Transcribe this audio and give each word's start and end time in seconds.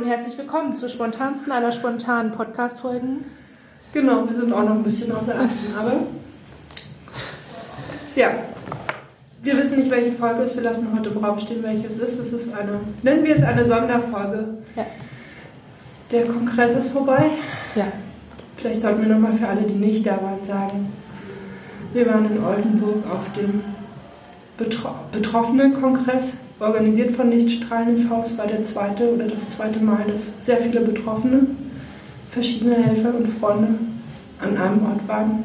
und 0.00 0.06
herzlich 0.06 0.38
willkommen 0.38 0.74
zur 0.74 0.88
spontansten 0.88 1.52
aller 1.52 1.70
spontanen 1.70 2.32
Podcast-Folgen. 2.32 3.26
Genau, 3.92 4.26
wir 4.26 4.34
sind 4.34 4.50
auch 4.50 4.62
noch 4.62 4.76
ein 4.76 4.82
bisschen 4.82 5.12
außer 5.12 5.34
Atem, 5.34 5.76
aber 5.78 5.92
ja, 8.16 8.30
wir 9.42 9.58
wissen 9.58 9.76
nicht, 9.76 9.90
welche 9.90 10.12
Folge 10.12 10.40
es 10.40 10.52
ist. 10.52 10.56
Wir 10.56 10.62
lassen 10.62 10.88
heute 10.96 11.10
im 11.10 11.22
Raum 11.22 11.38
stehen, 11.38 11.62
welche 11.62 11.86
es 11.86 11.98
ist. 11.98 12.18
Es 12.18 12.32
ist 12.32 12.54
eine, 12.54 12.80
nennen 13.02 13.24
wir 13.24 13.34
es 13.34 13.42
eine 13.42 13.66
Sonderfolge. 13.66 14.54
Ja. 14.74 14.86
Der 16.10 16.24
Kongress 16.24 16.78
ist 16.78 16.92
vorbei. 16.92 17.26
Ja. 17.74 17.88
Vielleicht 18.56 18.80
sollten 18.80 19.02
wir 19.02 19.08
nochmal 19.10 19.34
für 19.34 19.48
alle, 19.48 19.62
die 19.62 19.74
nicht 19.74 20.06
da 20.06 20.12
waren, 20.22 20.42
sagen, 20.42 20.90
wir 21.92 22.06
waren 22.06 22.24
in 22.24 22.42
Oldenburg 22.42 23.04
auf 23.06 23.30
dem 23.36 23.62
Betro 24.56 24.94
Betroffenen-Kongress, 25.12 26.32
organisiert 26.60 27.12
von 27.12 27.30
Lichtstrahlen 27.30 27.96
e.V. 27.96 28.22
Es 28.24 28.38
war 28.38 28.46
der 28.46 28.64
zweite 28.64 29.12
oder 29.12 29.26
das 29.26 29.48
zweite 29.48 29.80
Mal, 29.80 30.04
dass 30.06 30.32
sehr 30.42 30.58
viele 30.58 30.80
Betroffene, 30.80 31.46
verschiedene 32.30 32.76
Helfer 32.76 33.14
und 33.16 33.28
Freunde 33.28 33.68
an 34.38 34.56
einem 34.56 34.84
Ort 34.84 35.08
waren, 35.08 35.44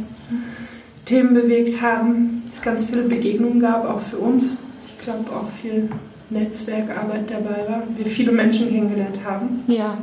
Themen 1.06 1.34
bewegt 1.34 1.82
haben, 1.82 2.44
es 2.52 2.62
ganz 2.62 2.86
viele 2.86 3.04
Begegnungen 3.04 3.60
gab, 3.60 3.88
auch 3.88 4.00
für 4.00 4.18
uns. 4.18 4.56
Ich 4.88 5.04
glaube 5.04 5.30
auch 5.32 5.50
viel 5.62 5.90
Netzwerkarbeit 6.30 7.30
dabei 7.30 7.70
war, 7.70 7.84
wir 7.96 8.06
viele 8.06 8.32
Menschen 8.32 8.70
kennengelernt 8.70 9.20
haben. 9.24 9.64
Ja. 9.68 9.98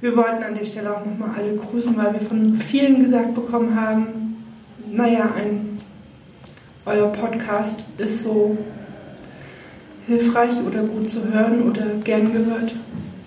Wir 0.00 0.16
wollten 0.16 0.42
an 0.42 0.56
der 0.56 0.64
Stelle 0.64 0.96
auch 0.96 1.06
nochmal 1.06 1.30
alle 1.38 1.54
grüßen, 1.54 1.96
weil 1.96 2.14
wir 2.14 2.20
von 2.22 2.54
vielen 2.54 3.04
gesagt 3.04 3.34
bekommen 3.36 3.80
haben, 3.80 4.36
naja, 4.90 5.30
ein, 5.36 5.80
euer 6.84 7.12
Podcast 7.12 7.84
ist 7.98 8.24
so 8.24 8.58
hilfreich 10.06 10.52
oder 10.66 10.82
gut 10.82 11.10
zu 11.10 11.24
hören 11.32 11.70
oder 11.70 11.86
gern 12.04 12.32
gehört. 12.32 12.74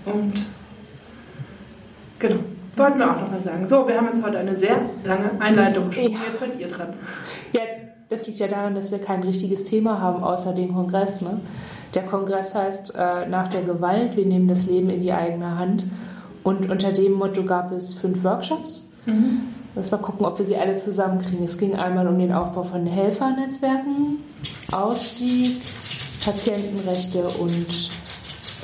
Und 0.05 0.33
genau, 2.19 2.39
wollten 2.75 2.99
wir 2.99 3.11
auch 3.11 3.21
nochmal 3.21 3.41
sagen. 3.41 3.67
So, 3.67 3.87
wir 3.87 3.97
haben 3.97 4.07
jetzt 4.07 4.23
heute 4.23 4.37
eine 4.37 4.57
sehr 4.57 4.77
lange 5.03 5.31
Einleitung 5.39 5.91
schon. 5.91 6.03
Ja. 6.03 6.19
Jetzt 6.31 6.39
seid 6.39 6.59
ihr 6.59 6.67
dran. 6.67 6.93
Ja, 7.53 7.61
das 8.09 8.27
liegt 8.27 8.39
ja 8.39 8.47
daran, 8.47 8.75
dass 8.75 8.91
wir 8.91 8.99
kein 8.99 9.23
richtiges 9.23 9.63
Thema 9.63 9.99
haben 9.99 10.23
außer 10.23 10.53
den 10.53 10.73
Kongress. 10.73 11.21
Ne? 11.21 11.39
Der 11.93 12.03
Kongress 12.03 12.53
heißt 12.53 12.93
äh, 12.95 13.25
Nach 13.27 13.47
der 13.47 13.63
Gewalt, 13.63 14.15
wir 14.15 14.25
nehmen 14.25 14.47
das 14.47 14.65
Leben 14.65 14.89
in 14.89 15.01
die 15.01 15.13
eigene 15.13 15.57
Hand. 15.57 15.85
Und 16.43 16.69
unter 16.69 16.91
dem 16.91 17.13
Motto 17.13 17.43
gab 17.43 17.71
es 17.71 17.93
fünf 17.93 18.23
Workshops. 18.23 18.87
Mhm. 19.05 19.41
Lass 19.75 19.91
mal 19.91 19.97
gucken, 19.97 20.25
ob 20.25 20.37
wir 20.39 20.45
sie 20.45 20.55
alle 20.55 20.77
zusammenkriegen. 20.77 21.43
Es 21.43 21.57
ging 21.57 21.75
einmal 21.75 22.07
um 22.07 22.17
den 22.17 22.31
Aufbau 22.31 22.63
von 22.63 22.85
Helfernetzwerken, 22.85 24.19
Ausstieg, 24.71 25.61
Patientenrechte 26.25 27.23
und 27.39 27.67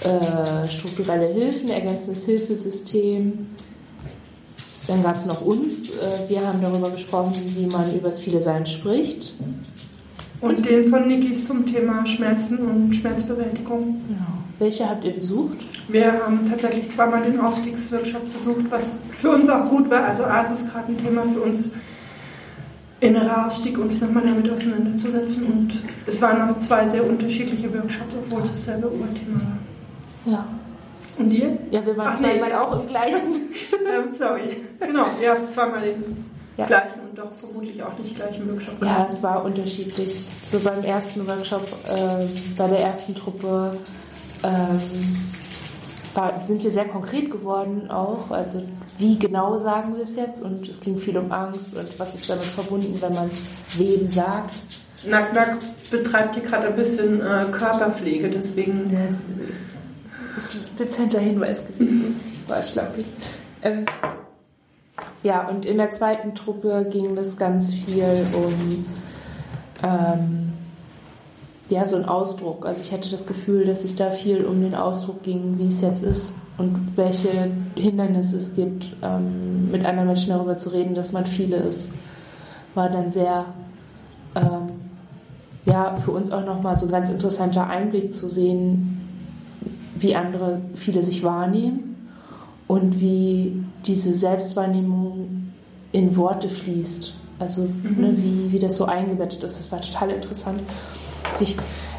äh, 0.03 0.67
strukturelle 0.67 1.27
Hilfen, 1.27 1.69
ergänzendes 1.69 2.25
Hilfesystem. 2.25 3.47
Dann 4.87 5.03
gab 5.03 5.15
es 5.15 5.27
noch 5.27 5.41
uns. 5.41 5.91
Äh, 5.91 6.27
wir 6.27 6.45
haben 6.45 6.59
darüber 6.59 6.89
gesprochen, 6.89 7.35
wie 7.55 7.67
man 7.67 7.93
über 7.93 8.09
das 8.09 8.19
Viele 8.19 8.41
Sein 8.41 8.65
spricht. 8.65 9.33
Und 10.41 10.65
den 10.65 10.87
von 10.87 11.07
Nikis 11.07 11.45
zum 11.45 11.67
Thema 11.67 12.03
Schmerzen 12.07 12.57
und 12.57 12.95
Schmerzbewältigung. 12.95 14.01
Genau. 14.07 14.41
Welche 14.57 14.89
habt 14.89 15.05
ihr 15.05 15.13
besucht? 15.13 15.57
Wir 15.87 16.13
haben 16.13 16.49
tatsächlich 16.49 16.89
zweimal 16.89 17.21
den 17.23 17.39
Ausstiegsworkshop 17.39 18.21
besucht, 18.33 18.65
was 18.71 18.89
für 19.17 19.29
uns 19.29 19.47
auch 19.49 19.69
gut 19.69 19.89
war. 19.89 20.05
Also 20.05 20.23
A, 20.23 20.41
es 20.41 20.61
ist 20.61 20.71
gerade 20.71 20.91
ein 20.91 20.97
Thema 20.97 21.23
für 21.31 21.41
uns, 21.41 21.69
innerer 23.01 23.47
Ausstieg, 23.47 23.77
uns 23.77 23.99
nochmal 23.99 24.23
damit 24.23 24.49
auseinanderzusetzen. 24.49 25.45
Und 25.47 25.73
es 26.07 26.21
waren 26.21 26.47
noch 26.47 26.57
zwei 26.59 26.87
sehr 26.87 27.05
unterschiedliche 27.05 27.73
Workshops, 27.73 28.13
obwohl 28.23 28.43
es 28.43 28.51
dasselbe 28.51 28.87
Urthema 28.89 29.39
war. 29.39 30.31
Ja. 30.31 30.45
Und 31.17 31.31
ihr? 31.31 31.57
Ja, 31.71 31.85
wir 31.85 31.97
waren 31.97 32.13
Ach, 32.15 32.19
nee. 32.19 32.39
zweimal 32.39 32.53
auch 32.53 32.79
im 32.79 32.87
gleichen. 32.87 33.33
ähm, 33.73 34.09
sorry. 34.15 34.57
Genau, 34.79 35.05
habt 35.27 35.51
zweimal 35.51 35.81
den 35.81 36.25
Ja. 36.57 36.65
gleichen 36.67 36.99
und 37.09 37.17
doch 37.17 37.31
vermutlich 37.39 37.83
auch 37.83 37.97
nicht 37.97 38.15
gleichen 38.15 38.49
Workshop 38.49 38.81
Ja, 38.81 39.07
es 39.11 39.21
war 39.21 39.43
unterschiedlich. 39.43 40.27
So 40.45 40.59
beim 40.59 40.83
ersten 40.83 41.27
Workshop, 41.27 41.67
ähm, 41.89 42.29
bei 42.55 42.67
der 42.67 42.79
ersten 42.79 43.15
Truppe, 43.15 43.77
ähm, 44.43 44.79
war, 46.13 46.39
sind 46.41 46.63
wir 46.63 46.71
sehr 46.71 46.85
konkret 46.85 47.31
geworden 47.31 47.89
auch. 47.89 48.31
Also 48.31 48.63
wie 48.97 49.17
genau 49.17 49.57
sagen 49.57 49.95
wir 49.95 50.03
es 50.03 50.15
jetzt? 50.15 50.41
Und 50.43 50.67
es 50.67 50.79
ging 50.79 50.97
viel 50.97 51.17
um 51.17 51.31
Angst 51.31 51.75
und 51.75 51.87
was 51.97 52.15
ist 52.15 52.29
damit 52.29 52.43
verbunden, 52.43 52.97
wenn 53.01 53.13
man 53.13 53.29
wem 53.77 54.11
sagt. 54.11 54.55
Nack 55.07 55.33
Nack 55.33 55.57
betreibt 55.89 56.35
hier 56.35 56.43
gerade 56.43 56.67
ein 56.67 56.75
bisschen 56.75 57.19
äh, 57.21 57.45
Körperpflege, 57.51 58.29
deswegen 58.29 58.91
Das 58.91 59.25
ist, 59.49 59.77
ist 60.35 60.69
ein 60.69 60.75
dezenter 60.77 61.19
Hinweis 61.19 61.65
gewesen. 61.65 62.19
Ich 62.43 62.49
war 62.49 62.61
schlappig. 62.61 63.05
Ähm, 63.63 63.85
ja, 65.23 65.47
und 65.47 65.65
in 65.65 65.77
der 65.77 65.91
zweiten 65.91 66.35
Truppe 66.35 66.87
ging 66.89 67.17
es 67.17 67.37
ganz 67.37 67.73
viel 67.73 68.25
um 68.33 68.53
ähm, 69.83 70.53
ja, 71.69 71.85
so 71.85 71.95
einen 71.95 72.05
Ausdruck. 72.05 72.65
Also 72.65 72.81
ich 72.81 72.91
hatte 72.91 73.09
das 73.09 73.25
Gefühl, 73.25 73.65
dass 73.65 73.83
es 73.83 73.95
da 73.95 74.11
viel 74.11 74.45
um 74.45 74.61
den 74.61 74.75
Ausdruck 74.75 75.23
ging, 75.23 75.57
wie 75.57 75.67
es 75.67 75.81
jetzt 75.81 76.03
ist 76.03 76.35
und 76.61 76.95
welche 76.95 77.49
Hindernisse 77.75 78.37
es 78.37 78.53
gibt, 78.53 78.95
ähm, 79.01 79.71
mit 79.71 79.83
anderen 79.83 80.09
Menschen 80.09 80.29
darüber 80.29 80.57
zu 80.57 80.69
reden, 80.69 80.93
dass 80.93 81.11
man 81.11 81.25
viele 81.25 81.57
ist. 81.57 81.91
War 82.75 82.87
dann 82.87 83.11
sehr 83.11 83.45
ähm, 84.35 84.69
ja, 85.65 85.95
für 85.95 86.11
uns 86.11 86.31
auch 86.31 86.45
nochmal 86.45 86.75
so 86.75 86.85
ein 86.85 86.91
ganz 86.91 87.09
interessanter 87.09 87.67
Einblick 87.67 88.13
zu 88.13 88.29
sehen, 88.29 89.01
wie 89.95 90.15
andere 90.15 90.61
viele 90.75 91.01
sich 91.01 91.23
wahrnehmen 91.23 92.11
und 92.67 93.01
wie 93.01 93.63
diese 93.87 94.13
Selbstwahrnehmung 94.13 95.51
in 95.91 96.15
Worte 96.15 96.47
fließt. 96.47 97.15
Also 97.39 97.63
ne, 97.63 98.13
wie, 98.17 98.51
wie 98.51 98.59
das 98.59 98.77
so 98.77 98.85
eingebettet 98.85 99.43
ist. 99.43 99.57
Das 99.57 99.71
war 99.71 99.81
total 99.81 100.11
interessant. 100.11 100.61
Sich, 101.33 101.57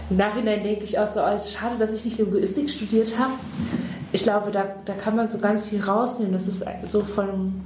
Im 0.09 0.19
Nachhinein 0.19 0.63
denke 0.63 0.85
ich 0.85 1.01
auch 1.01 1.11
so, 1.11 1.21
oh, 1.21 1.41
schade, 1.41 1.79
dass 1.81 1.93
ich 1.93 2.05
nicht 2.05 2.19
Linguistik 2.19 2.71
studiert 2.71 3.19
habe. 3.19 3.33
Ich 4.13 4.23
glaube, 4.23 4.51
da, 4.51 4.67
da 4.85 4.93
kann 4.93 5.17
man 5.17 5.31
so 5.31 5.39
ganz 5.39 5.67
viel 5.67 5.83
rausnehmen. 5.83 6.33
Das 6.33 6.47
ist 6.47 6.65
so 6.85 7.01
von, 7.01 7.63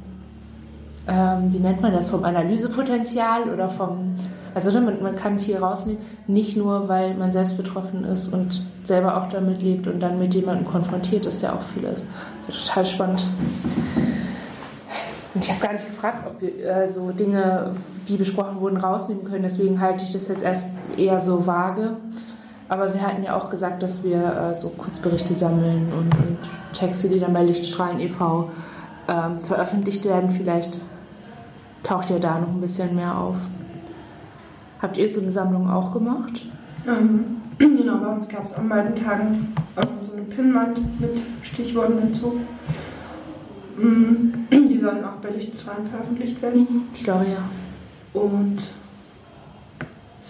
ähm, 1.08 1.52
wie 1.52 1.58
nennt 1.58 1.82
man 1.82 1.92
das, 1.92 2.10
vom 2.10 2.24
Analysepotenzial 2.24 3.50
oder 3.52 3.68
vom, 3.68 4.14
also 4.54 4.70
ne, 4.70 4.80
man, 4.80 5.02
man 5.02 5.16
kann 5.16 5.38
viel 5.38 5.56
rausnehmen, 5.56 6.00
nicht 6.28 6.56
nur, 6.56 6.88
weil 6.88 7.14
man 7.14 7.32
selbst 7.32 7.56
betroffen 7.56 8.04
ist 8.04 8.32
und 8.32 8.62
selber 8.84 9.20
auch 9.20 9.28
damit 9.28 9.60
lebt 9.60 9.88
und 9.88 10.00
dann 10.00 10.18
mit 10.18 10.34
jemandem 10.34 10.66
konfrontiert 10.66 11.26
ist, 11.26 11.42
der 11.42 11.54
auch 11.54 11.62
viel 11.74 11.84
ist. 11.84 12.06
Total 12.48 12.86
spannend. 12.86 13.24
Und 15.34 15.44
ich 15.44 15.50
habe 15.50 15.60
gar 15.60 15.72
nicht 15.72 15.86
gefragt, 15.86 16.26
ob 16.26 16.40
wir 16.40 16.64
äh, 16.64 16.90
so 16.90 17.10
Dinge, 17.10 17.72
die 18.08 18.16
besprochen 18.16 18.58
wurden, 18.60 18.78
rausnehmen 18.78 19.24
können. 19.24 19.42
Deswegen 19.42 19.80
halte 19.80 20.04
ich 20.04 20.12
das 20.12 20.28
jetzt 20.28 20.42
erst 20.42 20.68
eher 20.96 21.20
so 21.20 21.46
vage. 21.46 21.96
Aber 22.68 22.92
wir 22.92 23.00
hatten 23.00 23.22
ja 23.22 23.36
auch 23.36 23.48
gesagt, 23.50 23.82
dass 23.82 24.02
wir 24.02 24.50
äh, 24.50 24.54
so 24.54 24.70
Kurzberichte 24.70 25.34
sammeln 25.34 25.92
und, 25.92 26.14
und 26.14 26.38
Texte, 26.72 27.08
die 27.08 27.20
dann 27.20 27.32
bei 27.32 27.44
Lichtstrahlen 27.44 28.00
e.V. 28.00 28.50
Ähm, 29.08 29.40
veröffentlicht 29.40 30.04
werden. 30.04 30.30
Vielleicht 30.30 30.78
taucht 31.82 32.10
ja 32.10 32.18
da 32.18 32.40
noch 32.40 32.48
ein 32.48 32.60
bisschen 32.60 32.96
mehr 32.96 33.16
auf. 33.16 33.36
Habt 34.82 34.96
ihr 34.96 35.08
so 35.08 35.20
eine 35.20 35.32
Sammlung 35.32 35.70
auch 35.70 35.92
gemacht? 35.92 36.46
Ähm, 36.86 37.40
genau, 37.58 37.98
bei 37.98 38.08
uns 38.08 38.28
gab 38.28 38.46
es 38.46 38.54
an 38.54 38.68
beiden 38.68 38.94
Tagen 38.96 39.54
so 40.04 40.12
eine 40.12 40.22
Pinnwand 40.22 41.00
mit 41.00 41.20
Stichworten 41.42 42.12
dazu. 42.12 42.40
Mm, 43.76 44.46
Die 44.68 44.78
sollen 44.78 45.04
auch 45.04 45.16
bei 45.22 45.30
Lichtstrahlen 45.30 45.86
veröffentlicht 45.86 46.42
werden. 46.42 46.88
Ich 46.92 47.04
glaube 47.04 47.26
ja. 47.26 48.20
Und 48.20 48.58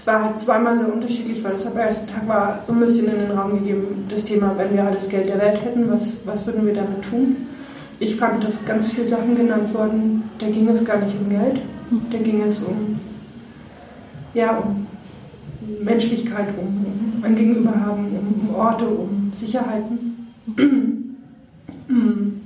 es 0.07 0.13
war 0.13 0.23
halt 0.23 0.41
zweimal 0.41 0.77
sehr 0.77 0.93
unterschiedlich, 0.93 1.43
weil 1.43 1.55
es 1.55 1.67
am 1.67 1.77
ersten 1.77 2.07
Tag 2.07 2.29
war 2.29 2.61
so 2.65 2.73
ein 2.73 2.79
bisschen 2.79 3.09
in 3.09 3.19
den 3.19 3.33
Raum 3.33 3.55
gegeben, 3.55 4.07
das 4.09 4.25
Thema, 4.25 4.55
wenn 4.57 4.73
wir 4.73 4.85
alles 4.85 5.09
Geld 5.09 5.29
der 5.29 5.41
Welt 5.41 5.61
hätten, 5.65 5.91
was, 5.91 6.15
was 6.25 6.47
würden 6.47 6.65
wir 6.65 6.75
damit 6.75 7.03
tun? 7.03 7.49
Ich 7.99 8.15
fand, 8.15 8.45
dass 8.45 8.65
ganz 8.65 8.93
viele 8.93 9.09
Sachen 9.09 9.35
genannt 9.35 9.75
wurden, 9.75 10.23
da 10.39 10.49
ging 10.49 10.69
es 10.69 10.85
gar 10.85 10.99
nicht 10.99 11.17
um 11.21 11.29
Geld, 11.29 11.61
da 12.13 12.19
ging 12.19 12.41
es 12.41 12.61
um, 12.61 13.01
ja, 14.33 14.57
um 14.59 14.87
Menschlichkeit, 15.83 16.51
um, 16.57 16.87
um 16.87 17.25
ein 17.25 17.35
Gegenüberhaben, 17.35 18.07
um, 18.07 18.49
um 18.49 18.55
Orte, 18.55 18.87
um 18.87 19.33
Sicherheiten. 19.35 20.29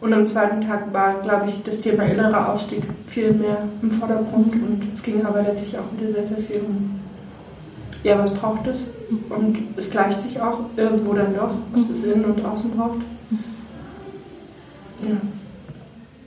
Und 0.00 0.12
am 0.12 0.26
zweiten 0.26 0.60
Tag 0.60 0.92
war, 0.92 1.20
glaube 1.22 1.48
ich, 1.48 1.62
das 1.64 1.80
Thema 1.80 2.04
innerer 2.04 2.52
Ausstieg 2.52 2.82
viel 3.08 3.32
mehr 3.32 3.58
im 3.82 3.90
Vordergrund 3.90 4.54
und 4.54 4.82
es 4.94 5.02
ging 5.02 5.24
aber 5.26 5.42
letztlich 5.42 5.76
auch 5.76 5.92
wieder 5.96 6.12
sehr, 6.12 6.26
sehr 6.26 6.38
viel 6.38 6.60
um, 6.60 7.00
ja, 8.04 8.16
was 8.16 8.32
braucht 8.32 8.66
es? 8.68 8.84
Und 9.28 9.58
es 9.76 9.90
gleicht 9.90 10.20
sich 10.20 10.40
auch 10.40 10.60
irgendwo 10.76 11.14
dann 11.14 11.34
doch, 11.34 11.50
was 11.72 11.90
es 11.90 12.04
innen 12.04 12.26
und 12.26 12.44
außen 12.44 12.70
braucht. 12.70 13.00
Ja. 15.02 15.16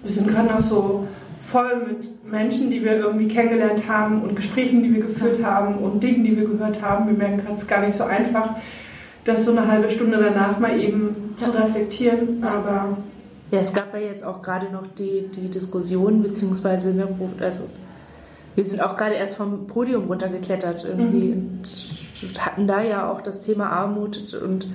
Wir 0.03 0.11
sind 0.11 0.27
gerade 0.27 0.49
noch 0.49 0.59
so 0.59 1.07
voll 1.41 1.85
mit 1.87 2.25
Menschen, 2.29 2.69
die 2.71 2.83
wir 2.83 2.97
irgendwie 2.97 3.27
kennengelernt 3.27 3.87
haben 3.87 4.21
und 4.21 4.35
Gesprächen, 4.35 4.83
die 4.83 4.93
wir 4.93 5.01
geführt 5.01 5.43
haben 5.43 5.75
und 5.75 6.01
Dingen, 6.01 6.23
die 6.23 6.35
wir 6.35 6.45
gehört 6.45 6.81
haben. 6.81 7.07
Wir 7.07 7.13
merken 7.13 7.37
gerade, 7.37 7.53
es 7.53 7.61
ist 7.61 7.67
gar 7.67 7.81
nicht 7.81 7.97
so 7.97 8.03
einfach, 8.03 8.55
das 9.23 9.45
so 9.45 9.51
eine 9.51 9.67
halbe 9.67 9.89
Stunde 9.89 10.17
danach 10.17 10.59
mal 10.59 10.79
eben 10.79 11.33
zu 11.35 11.51
reflektieren, 11.51 12.43
aber 12.43 12.97
ja, 13.51 13.59
es 13.59 13.73
gab 13.73 13.93
ja 13.93 13.99
jetzt 13.99 14.23
auch 14.23 14.41
gerade 14.41 14.71
noch 14.71 14.87
die, 14.87 15.27
die 15.27 15.49
Diskussion, 15.49 16.23
beziehungsweise, 16.23 16.93
ne, 16.93 17.07
wo, 17.17 17.29
also, 17.43 17.63
wir 18.55 18.65
sind 18.65 18.81
auch 18.81 18.95
gerade 18.95 19.15
erst 19.15 19.35
vom 19.35 19.67
Podium 19.67 20.07
runtergeklettert 20.07 20.83
irgendwie 20.83 21.35
mhm. 21.35 21.59
und 22.21 22.45
hatten 22.45 22.67
da 22.67 22.81
ja 22.81 23.09
auch 23.09 23.21
das 23.21 23.41
Thema 23.41 23.69
Armut 23.69 24.33
und 24.33 24.67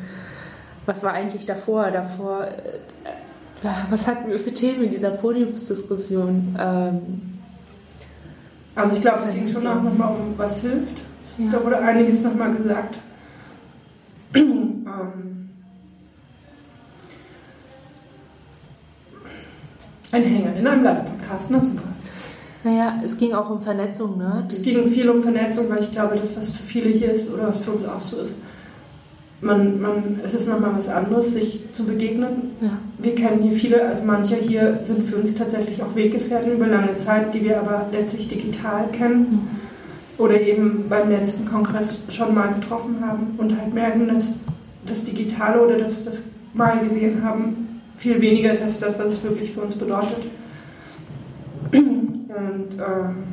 was 0.87 1.03
war 1.03 1.13
eigentlich 1.13 1.47
davor? 1.47 1.91
Davor, 1.91 2.47
äh, 2.47 3.69
was 3.91 4.07
hatten 4.07 4.31
wir 4.31 4.39
für 4.39 4.53
Themen 4.53 4.85
in 4.85 4.91
dieser 4.91 5.11
Podiumsdiskussion? 5.11 6.57
Ähm, 6.59 7.39
also 8.75 8.95
ich 8.95 9.03
glaube, 9.03 9.21
es 9.21 9.33
ging 9.33 9.49
schon 9.49 9.67
auch 9.67 9.83
nochmal 9.83 10.11
um, 10.11 10.35
was 10.37 10.61
hilft. 10.61 11.01
Ja. 11.39 11.51
Da 11.53 11.65
wurde 11.65 11.79
einiges 11.79 12.21
nochmal 12.21 12.55
gesagt. 12.55 12.97
Ein 20.17 20.25
Hänger 20.25 20.57
in 20.57 20.67
einem 20.67 20.83
Live-Podcast, 20.83 21.47
na 21.51 21.61
super. 21.61 21.83
Naja, 22.65 23.01
es 23.05 23.17
ging 23.17 23.33
auch 23.33 23.51
um 23.51 23.61
Vernetzung, 23.61 24.19
ne? 24.19 24.47
Es 24.51 24.63
ging 24.63 24.89
viel 24.89 25.09
um 25.09 25.23
Vernetzung, 25.23 25.69
weil 25.69 25.81
ich 25.81 25.93
glaube, 25.93 26.17
das, 26.17 26.37
was 26.37 26.51
für 26.51 26.63
viele 26.63 26.91
hier 26.91 27.13
ist 27.13 27.33
oder 27.33 27.49
was 27.49 27.59
für 27.59 27.73
uns 27.73 27.85
auch 27.85 28.01
so 28.01 28.19
ist, 28.19 28.35
man, 29.43 29.81
man, 29.81 30.21
es 30.25 30.33
ist 30.33 30.49
nochmal 30.49 30.73
was 30.75 30.89
anderes, 30.89 31.35
sich 31.35 31.61
zu 31.73 31.85
begegnen. 31.85 32.53
Ja. 32.61 32.71
Wir 32.99 33.15
kennen 33.15 33.43
hier 33.43 33.53
viele, 33.53 33.87
also 33.87 34.03
manche 34.03 34.37
hier 34.37 34.81
sind 34.83 35.05
für 35.05 35.17
uns 35.17 35.35
tatsächlich 35.35 35.83
auch 35.83 35.95
Weggefährten 35.95 36.53
über 36.53 36.67
lange 36.67 36.97
Zeit, 36.97 37.35
die 37.35 37.45
wir 37.45 37.61
aber 37.61 37.87
letztlich 37.93 38.29
digital 38.29 38.89
kennen 38.93 39.19
mhm. 39.31 39.41
oder 40.19 40.41
eben 40.41 40.87
beim 40.89 41.11
letzten 41.11 41.47
Kongress 41.47 41.99
schon 42.09 42.35
mal 42.35 42.55
getroffen 42.55 42.97
haben 43.07 43.35
und 43.37 43.57
halt 43.57 43.75
merken, 43.75 44.09
dass 44.09 44.39
das 44.87 45.05
Digitale 45.05 45.63
oder 45.63 45.77
das, 45.77 46.05
das 46.05 46.23
Mal 46.55 46.81
gesehen 46.81 47.23
haben 47.23 47.66
viel 47.97 48.21
weniger 48.21 48.53
ist 48.53 48.63
als 48.63 48.79
das, 48.79 48.99
was 48.99 49.07
es 49.07 49.23
wirklich 49.23 49.53
für 49.53 49.63
uns 49.63 49.75
bedeutet. 49.75 50.27
Und 51.73 52.69
ähm, 52.79 53.25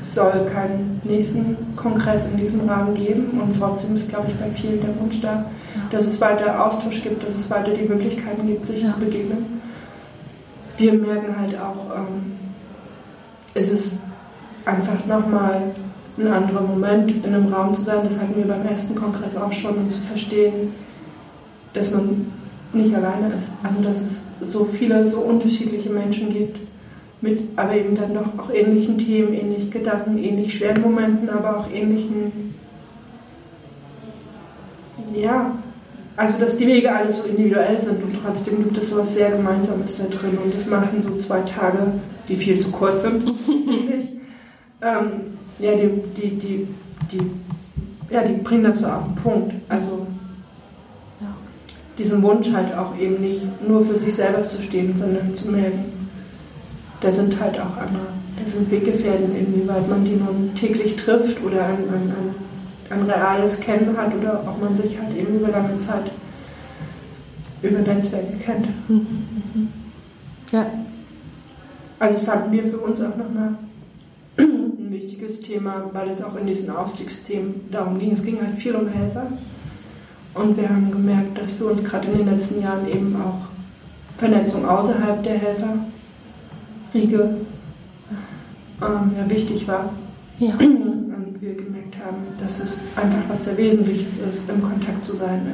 es 0.00 0.14
soll 0.14 0.46
keinen 0.52 1.00
nächsten 1.04 1.56
Kongress 1.76 2.26
in 2.26 2.36
diesem 2.36 2.68
Rahmen 2.68 2.94
geben 2.94 3.40
und 3.40 3.58
trotzdem 3.58 3.94
ist, 3.96 4.08
glaube 4.08 4.28
ich, 4.28 4.34
bei 4.36 4.50
vielen 4.50 4.80
der 4.80 4.98
Wunsch 4.98 5.20
da, 5.20 5.34
ja. 5.34 5.44
dass 5.90 6.06
es 6.06 6.20
weiter 6.20 6.64
Austausch 6.64 7.02
gibt, 7.02 7.22
dass 7.22 7.34
es 7.34 7.50
weiter 7.50 7.72
die 7.72 7.86
Möglichkeiten 7.86 8.46
gibt, 8.46 8.66
sich 8.66 8.82
ja. 8.82 8.88
zu 8.88 8.98
begegnen. 8.98 9.60
Wir 10.78 10.94
merken 10.94 11.38
halt 11.38 11.54
auch, 11.58 11.94
ähm, 11.94 12.32
es 13.54 13.70
ist 13.70 13.98
einfach 14.64 15.04
nochmal 15.06 15.74
ein 16.18 16.26
anderer 16.26 16.62
Moment, 16.62 17.10
in 17.10 17.34
einem 17.34 17.52
Raum 17.52 17.74
zu 17.74 17.82
sein. 17.82 18.00
Das 18.04 18.18
hatten 18.18 18.36
wir 18.36 18.46
beim 18.46 18.66
ersten 18.66 18.94
Kongress 18.94 19.36
auch 19.36 19.52
schon, 19.52 19.76
um 19.76 19.90
zu 19.90 20.00
verstehen, 20.00 20.74
dass 21.72 21.90
man 21.90 22.32
nicht 22.72 22.94
alleine 22.94 23.34
ist. 23.34 23.48
Also 23.62 23.82
dass 23.82 24.00
es 24.00 24.22
so 24.40 24.64
viele, 24.64 25.08
so 25.08 25.18
unterschiedliche 25.18 25.90
Menschen 25.90 26.28
gibt 26.30 26.58
mit 27.20 27.40
aber 27.56 27.74
eben 27.74 27.94
dann 27.94 28.14
doch 28.14 28.38
auch 28.38 28.52
ähnlichen 28.52 28.98
Themen, 28.98 29.34
ähnlichen 29.34 29.70
Gedanken, 29.70 30.18
ähnlich 30.18 30.54
schweren 30.54 30.80
Momenten, 30.80 31.28
aber 31.28 31.58
auch 31.58 31.70
ähnlichen, 31.70 32.54
ja, 35.14 35.52
also 36.16 36.34
dass 36.38 36.56
die 36.56 36.66
Wege 36.66 36.94
alle 36.94 37.12
so 37.12 37.24
individuell 37.24 37.80
sind 37.80 38.02
und 38.02 38.16
trotzdem 38.22 38.64
gibt 38.64 38.78
es 38.78 38.90
so 38.90 38.98
was 38.98 39.14
sehr 39.14 39.30
Gemeinsames 39.30 39.98
da 39.98 40.04
drin 40.04 40.38
und 40.42 40.54
das 40.54 40.66
machen 40.66 41.02
so 41.02 41.16
zwei 41.16 41.40
Tage, 41.40 41.78
die 42.28 42.36
viel 42.36 42.60
zu 42.60 42.70
kurz 42.70 43.02
sind, 43.02 43.24
ähm, 44.82 45.10
ja, 45.58 45.72
die, 45.74 45.90
die, 46.16 46.38
die, 46.38 46.68
die, 47.12 47.30
ja, 48.10 48.22
die 48.22 48.40
bringen 48.42 48.64
das 48.64 48.78
so 48.78 48.86
auf 48.86 49.04
den 49.04 49.14
Punkt. 49.16 49.54
Also 49.68 50.06
diesen 52.00 52.22
Wunsch 52.22 52.50
halt 52.52 52.74
auch 52.74 52.96
eben 52.98 53.20
nicht 53.20 53.46
nur 53.66 53.84
für 53.84 53.94
sich 53.94 54.14
selber 54.14 54.46
zu 54.46 54.60
stehen, 54.62 54.96
sondern 54.96 55.34
zu 55.34 55.48
merken, 55.48 55.84
da 57.00 57.12
sind 57.12 57.38
halt 57.38 57.58
auch 57.60 57.76
andere, 57.76 58.06
da 58.38 58.50
sind 58.50 58.70
Weggefährten, 58.70 59.36
inwieweit 59.36 59.88
man 59.88 60.04
die 60.04 60.16
nun 60.16 60.54
täglich 60.54 60.96
trifft 60.96 61.42
oder 61.44 61.66
ein, 61.66 61.78
ein, 61.78 62.14
ein, 62.90 62.98
ein 63.00 63.10
reales 63.10 63.60
Kennen 63.60 63.96
hat 63.96 64.14
oder 64.14 64.42
ob 64.46 64.60
man 64.62 64.76
sich 64.76 64.98
halt 64.98 65.14
eben 65.16 65.36
über 65.36 65.48
lange 65.48 65.76
Zeit 65.78 66.10
über 67.62 67.78
Netzwerke 67.78 68.36
kennt. 68.42 68.66
Mhm, 68.88 68.96
mhm. 68.96 69.68
Ja. 70.50 70.66
Also 71.98 72.16
es 72.16 72.22
fanden 72.22 72.50
wir 72.50 72.64
für 72.64 72.78
uns 72.78 73.00
auch 73.02 73.16
nochmal 73.16 73.56
ein 74.38 74.90
wichtiges 74.90 75.40
Thema, 75.40 75.90
weil 75.92 76.08
es 76.08 76.22
auch 76.22 76.34
in 76.36 76.46
diesen 76.46 76.70
Ausstiegsthemen 76.70 77.68
darum 77.70 77.98
ging. 77.98 78.12
Es 78.12 78.24
ging 78.24 78.40
halt 78.40 78.56
viel 78.56 78.74
um 78.74 78.88
Helfer. 78.88 79.26
Und 80.34 80.56
wir 80.56 80.68
haben 80.68 80.90
gemerkt, 80.90 81.38
dass 81.38 81.52
für 81.52 81.66
uns 81.66 81.82
gerade 81.82 82.08
in 82.08 82.18
den 82.18 82.30
letzten 82.30 82.62
Jahren 82.62 82.86
eben 82.88 83.16
auch 83.20 83.46
Vernetzung 84.18 84.64
außerhalb 84.66 85.22
der 85.22 85.38
Helfer 85.38 85.74
Riege 86.94 87.36
ähm, 88.82 89.12
ja, 89.16 89.30
wichtig 89.30 89.66
war. 89.66 89.92
Ja. 90.38 90.54
Und 90.54 91.36
wir 91.40 91.54
gemerkt 91.54 91.96
haben, 92.04 92.18
dass 92.40 92.60
es 92.60 92.78
einfach 92.96 93.28
was 93.28 93.44
sehr 93.44 93.56
Wesentliches 93.56 94.18
ist, 94.18 94.48
im 94.48 94.62
Kontakt 94.62 95.04
zu 95.04 95.16
sein, 95.16 95.46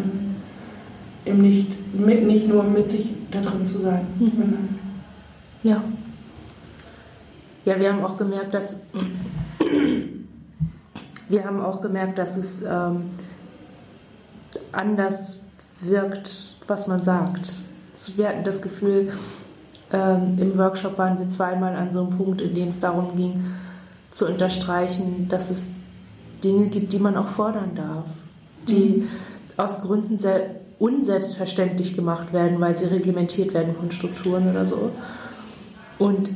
im, 1.24 1.32
im 1.32 1.38
nicht, 1.38 1.98
mit, 1.98 2.26
nicht 2.26 2.48
nur 2.48 2.62
mit 2.62 2.88
sich 2.88 3.12
da 3.30 3.40
drin 3.40 3.66
zu 3.66 3.80
sein. 3.80 4.06
Mhm. 4.18 4.68
Ja. 5.62 5.82
Ja, 7.64 7.80
wir 7.80 7.92
haben 7.92 8.04
auch 8.04 8.16
gemerkt, 8.16 8.54
dass 8.54 8.76
wir 11.28 11.44
haben 11.44 11.60
auch 11.60 11.80
gemerkt, 11.80 12.18
dass 12.18 12.36
es 12.36 12.62
ähm, 12.62 13.06
anders 14.72 15.42
wirkt, 15.80 16.56
was 16.66 16.86
man 16.86 17.02
sagt. 17.02 17.52
Wir 18.16 18.28
hatten 18.28 18.44
das 18.44 18.62
Gefühl, 18.62 19.12
ähm, 19.92 20.36
Im 20.38 20.58
Workshop 20.58 20.98
waren 20.98 21.18
wir 21.18 21.28
zweimal 21.28 21.74
an 21.76 21.92
so 21.92 22.00
einem 22.00 22.16
Punkt, 22.16 22.40
in 22.40 22.54
dem 22.54 22.68
es 22.68 22.80
darum 22.80 23.16
ging, 23.16 23.44
zu 24.10 24.26
unterstreichen, 24.26 25.28
dass 25.28 25.50
es 25.50 25.68
Dinge 26.42 26.68
gibt, 26.68 26.92
die 26.92 26.98
man 26.98 27.16
auch 27.16 27.28
fordern 27.28 27.74
darf, 27.74 28.06
die 28.68 29.02
mhm. 29.02 29.08
aus 29.56 29.82
Gründen 29.82 30.18
sehr 30.18 30.56
unselbstverständlich 30.78 31.94
gemacht 31.94 32.32
werden, 32.32 32.60
weil 32.60 32.76
sie 32.76 32.86
reglementiert 32.86 33.54
werden 33.54 33.74
von 33.74 33.90
Strukturen 33.90 34.50
oder 34.50 34.66
so. 34.66 34.90
Und 35.98 36.30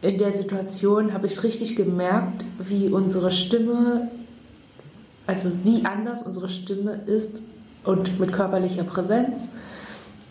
in 0.00 0.18
der 0.18 0.32
Situation 0.32 1.12
habe 1.12 1.26
ich 1.26 1.42
richtig 1.42 1.74
gemerkt, 1.74 2.44
wie 2.58 2.88
unsere 2.88 3.30
Stimme, 3.30 4.10
also 5.26 5.50
wie 5.62 5.84
anders 5.84 6.22
unsere 6.22 6.48
Stimme 6.48 7.00
ist 7.06 7.42
und 7.84 8.18
mit 8.20 8.32
körperlicher 8.32 8.84
Präsenz 8.84 9.48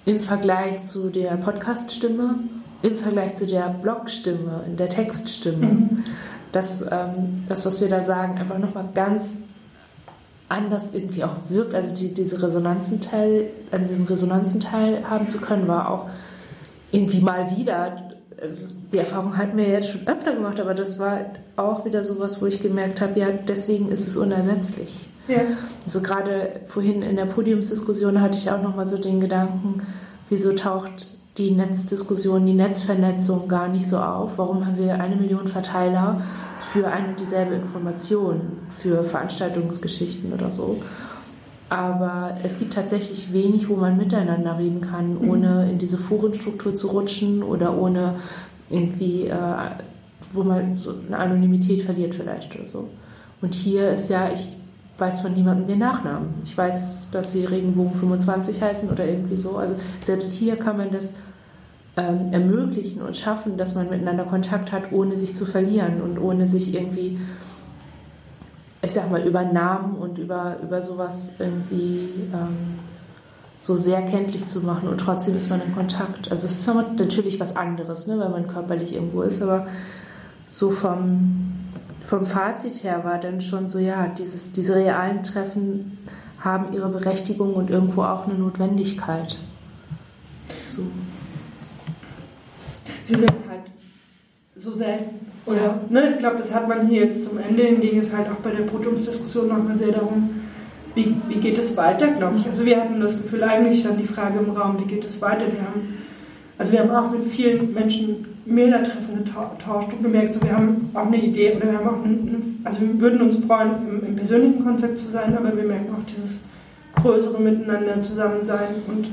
im 0.05 0.19
Vergleich 0.19 0.83
zu 0.83 1.09
der 1.09 1.37
Podcast-Stimme, 1.37 2.35
im 2.81 2.97
Vergleich 2.97 3.35
zu 3.35 3.47
der 3.47 3.69
Blog-Stimme, 3.69 4.65
der 4.77 4.89
Textstimme, 4.89 5.65
mhm. 5.65 6.03
dass 6.51 6.81
ähm, 6.81 7.43
das, 7.47 7.65
was 7.65 7.81
wir 7.81 7.89
da 7.89 8.03
sagen, 8.03 8.37
einfach 8.37 8.59
nochmal 8.59 8.89
ganz 8.93 9.37
anders 10.49 10.93
irgendwie 10.93 11.23
auch 11.23 11.35
wirkt. 11.49 11.73
Also 11.73 11.95
die, 11.95 12.13
diese 12.13 12.41
Resonanzenteil, 12.41 13.49
an 13.71 13.87
diesen 13.87 14.05
Resonanzenteil 14.05 15.09
haben 15.09 15.27
zu 15.27 15.39
können, 15.39 15.67
war 15.67 15.89
auch 15.89 16.09
irgendwie 16.91 17.21
mal 17.21 17.55
wieder. 17.57 18.09
Also 18.41 18.75
die 18.93 18.99
Erfahrung 18.99 19.37
hatten 19.37 19.57
wir 19.57 19.67
jetzt 19.67 19.89
schon 19.89 20.07
öfter 20.07 20.33
gemacht, 20.33 20.59
aber 20.59 20.73
das 20.73 20.99
war 20.99 21.19
auch 21.55 21.83
wieder 21.85 22.03
sowas, 22.03 22.41
wo 22.41 22.45
ich 22.45 22.61
gemerkt 22.61 23.01
habe, 23.01 23.19
ja, 23.19 23.27
deswegen 23.31 23.89
ist 23.89 24.07
es 24.07 24.15
unersetzlich. 24.15 25.09
Ja. 25.27 25.39
Also 25.83 26.01
gerade 26.01 26.61
vorhin 26.65 27.01
in 27.01 27.15
der 27.15 27.25
Podiumsdiskussion 27.25 28.21
hatte 28.21 28.37
ich 28.37 28.51
auch 28.51 28.61
nochmal 28.61 28.85
so 28.85 28.97
den 28.97 29.19
Gedanken, 29.19 29.81
wieso 30.29 30.53
taucht 30.53 31.17
die 31.37 31.51
Netzdiskussion, 31.51 32.45
die 32.45 32.53
Netzvernetzung 32.53 33.47
gar 33.47 33.67
nicht 33.67 33.87
so 33.87 33.97
auf? 33.97 34.37
Warum 34.37 34.65
haben 34.65 34.77
wir 34.77 34.99
eine 34.99 35.15
Million 35.15 35.47
Verteiler 35.47 36.21
für 36.61 36.87
eine 36.87 37.09
und 37.09 37.19
dieselbe 37.19 37.55
Information, 37.55 38.41
für 38.69 39.03
Veranstaltungsgeschichten 39.03 40.31
oder 40.33 40.51
so? 40.51 40.77
Aber 41.69 42.37
es 42.43 42.59
gibt 42.59 42.73
tatsächlich 42.75 43.33
wenig, 43.33 43.67
wo 43.67 43.75
man 43.75 43.97
miteinander 43.97 44.59
reden 44.59 44.81
kann, 44.81 45.17
ohne 45.17 45.71
in 45.71 45.79
diese 45.79 45.97
Forenstruktur 45.97 46.75
zu 46.75 46.89
rutschen 46.89 47.41
oder 47.41 47.75
ohne 47.75 48.15
irgendwie, 48.73 49.27
äh, 49.27 49.69
wo 50.31 50.43
man 50.43 50.73
so 50.73 50.93
eine 51.07 51.17
Anonymität 51.17 51.81
verliert 51.81 52.15
vielleicht 52.15 52.55
oder 52.55 52.65
so. 52.65 52.89
Und 53.41 53.53
hier 53.53 53.91
ist 53.91 54.09
ja, 54.09 54.31
ich 54.31 54.57
weiß 54.97 55.21
von 55.21 55.33
niemandem 55.33 55.67
den 55.67 55.79
Nachnamen. 55.79 56.29
Ich 56.45 56.57
weiß, 56.57 57.07
dass 57.11 57.31
sie 57.31 57.45
Regenbogen 57.45 57.93
25 57.93 58.61
heißen 58.61 58.89
oder 58.89 59.05
irgendwie 59.05 59.37
so. 59.37 59.57
Also 59.57 59.75
selbst 60.03 60.33
hier 60.33 60.55
kann 60.55 60.77
man 60.77 60.91
das 60.91 61.13
ähm, 61.97 62.31
ermöglichen 62.31 63.01
und 63.01 63.15
schaffen, 63.15 63.57
dass 63.57 63.75
man 63.75 63.89
miteinander 63.89 64.23
Kontakt 64.23 64.71
hat, 64.71 64.91
ohne 64.91 65.17
sich 65.17 65.35
zu 65.35 65.45
verlieren 65.45 66.01
und 66.01 66.17
ohne 66.19 66.47
sich 66.47 66.73
irgendwie, 66.73 67.19
ich 68.81 68.91
sag 68.91 69.11
mal, 69.11 69.25
über 69.27 69.43
Namen 69.43 69.95
und 69.95 70.17
über, 70.17 70.57
über 70.63 70.81
sowas 70.81 71.31
irgendwie 71.39 72.09
ähm, 72.33 72.79
so 73.63 73.77
sehr 73.77 74.01
kenntlich 74.01 74.45
zu 74.45 74.59
machen 74.59 74.89
und 74.89 74.97
trotzdem 74.97 75.37
ist 75.37 75.49
man 75.49 75.61
in 75.61 75.73
Kontakt. 75.73 76.29
Also 76.29 76.45
es 76.45 76.59
ist 76.59 76.67
natürlich 76.67 77.39
was 77.39 77.55
anderes, 77.55 78.07
ne, 78.07 78.19
wenn 78.19 78.29
man 78.29 78.47
körperlich 78.47 78.93
irgendwo 78.93 79.21
ist, 79.21 79.41
aber 79.41 79.67
so 80.45 80.69
vom 80.69 81.53
vom 82.03 82.25
Fazit 82.25 82.83
her 82.83 83.05
war 83.05 83.17
dann 83.17 83.39
schon 83.39 83.69
so, 83.69 83.79
ja, 83.79 84.07
dieses, 84.07 84.51
diese 84.51 84.75
realen 84.75 85.23
Treffen 85.23 85.97
haben 86.41 86.73
ihre 86.73 86.89
Berechtigung 86.89 87.53
und 87.53 87.69
irgendwo 87.69 88.03
auch 88.03 88.27
eine 88.27 88.37
Notwendigkeit. 88.37 89.39
So. 90.59 90.81
Sie 93.03 93.15
sind 93.15 93.31
halt 93.49 93.61
so 94.57 94.73
selten. 94.73 95.31
Oder, 95.45 95.79
ne, 95.89 96.09
ich 96.09 96.19
glaube, 96.19 96.37
das 96.39 96.53
hat 96.53 96.67
man 96.67 96.87
hier 96.89 97.05
jetzt 97.05 97.23
zum 97.23 97.37
Ende 97.37 97.63
hin, 97.63 97.79
ging 97.79 97.97
es 97.97 98.13
halt 98.13 98.29
auch 98.29 98.41
bei 98.43 98.51
der 98.51 98.63
Podiumsdiskussion 98.63 99.47
nochmal 99.47 99.77
sehr 99.77 99.93
darum, 99.93 100.42
wie, 100.95 101.15
wie 101.27 101.39
geht 101.39 101.57
es 101.57 101.75
weiter, 101.75 102.07
glaube 102.07 102.37
ich. 102.37 102.45
Also 102.45 102.65
wir 102.65 102.79
hatten 102.79 102.99
das 102.99 103.17
Gefühl, 103.17 103.43
eigentlich 103.43 103.79
stand 103.79 103.99
die 103.99 104.07
Frage 104.07 104.39
im 104.39 104.51
Raum, 104.51 104.79
wie 104.79 104.85
geht 104.85 105.05
es 105.05 105.21
weiter? 105.21 105.45
Wir 105.51 105.61
haben, 105.61 105.97
also 106.57 106.71
wir 106.71 106.79
haben 106.79 106.91
auch 106.91 107.11
mit 107.11 107.25
vielen 107.27 107.73
Menschen 107.73 108.25
Mailadressen 108.45 109.23
getauscht 109.23 109.93
und 109.93 110.03
gemerkt, 110.03 110.33
so 110.33 110.41
wir 110.41 110.53
haben 110.53 110.89
auch 110.93 111.07
eine 111.07 111.17
Idee 111.17 111.55
oder 111.55 111.71
wir 111.71 111.77
haben 111.77 111.87
auch 111.87 112.03
eine, 112.03 112.41
also 112.63 112.81
wir 112.81 112.99
würden 112.99 113.21
uns 113.21 113.43
freuen, 113.43 113.71
im, 113.89 114.07
im 114.07 114.15
persönlichen 114.15 114.63
Konzept 114.63 114.99
zu 114.99 115.09
sein, 115.11 115.37
aber 115.37 115.55
wir 115.55 115.63
merken 115.63 115.93
auch 115.93 116.05
dieses 116.05 116.41
größere 116.95 117.41
Miteinander 117.41 117.99
zusammen 118.01 118.43
sein 118.43 118.75
und 118.87 119.07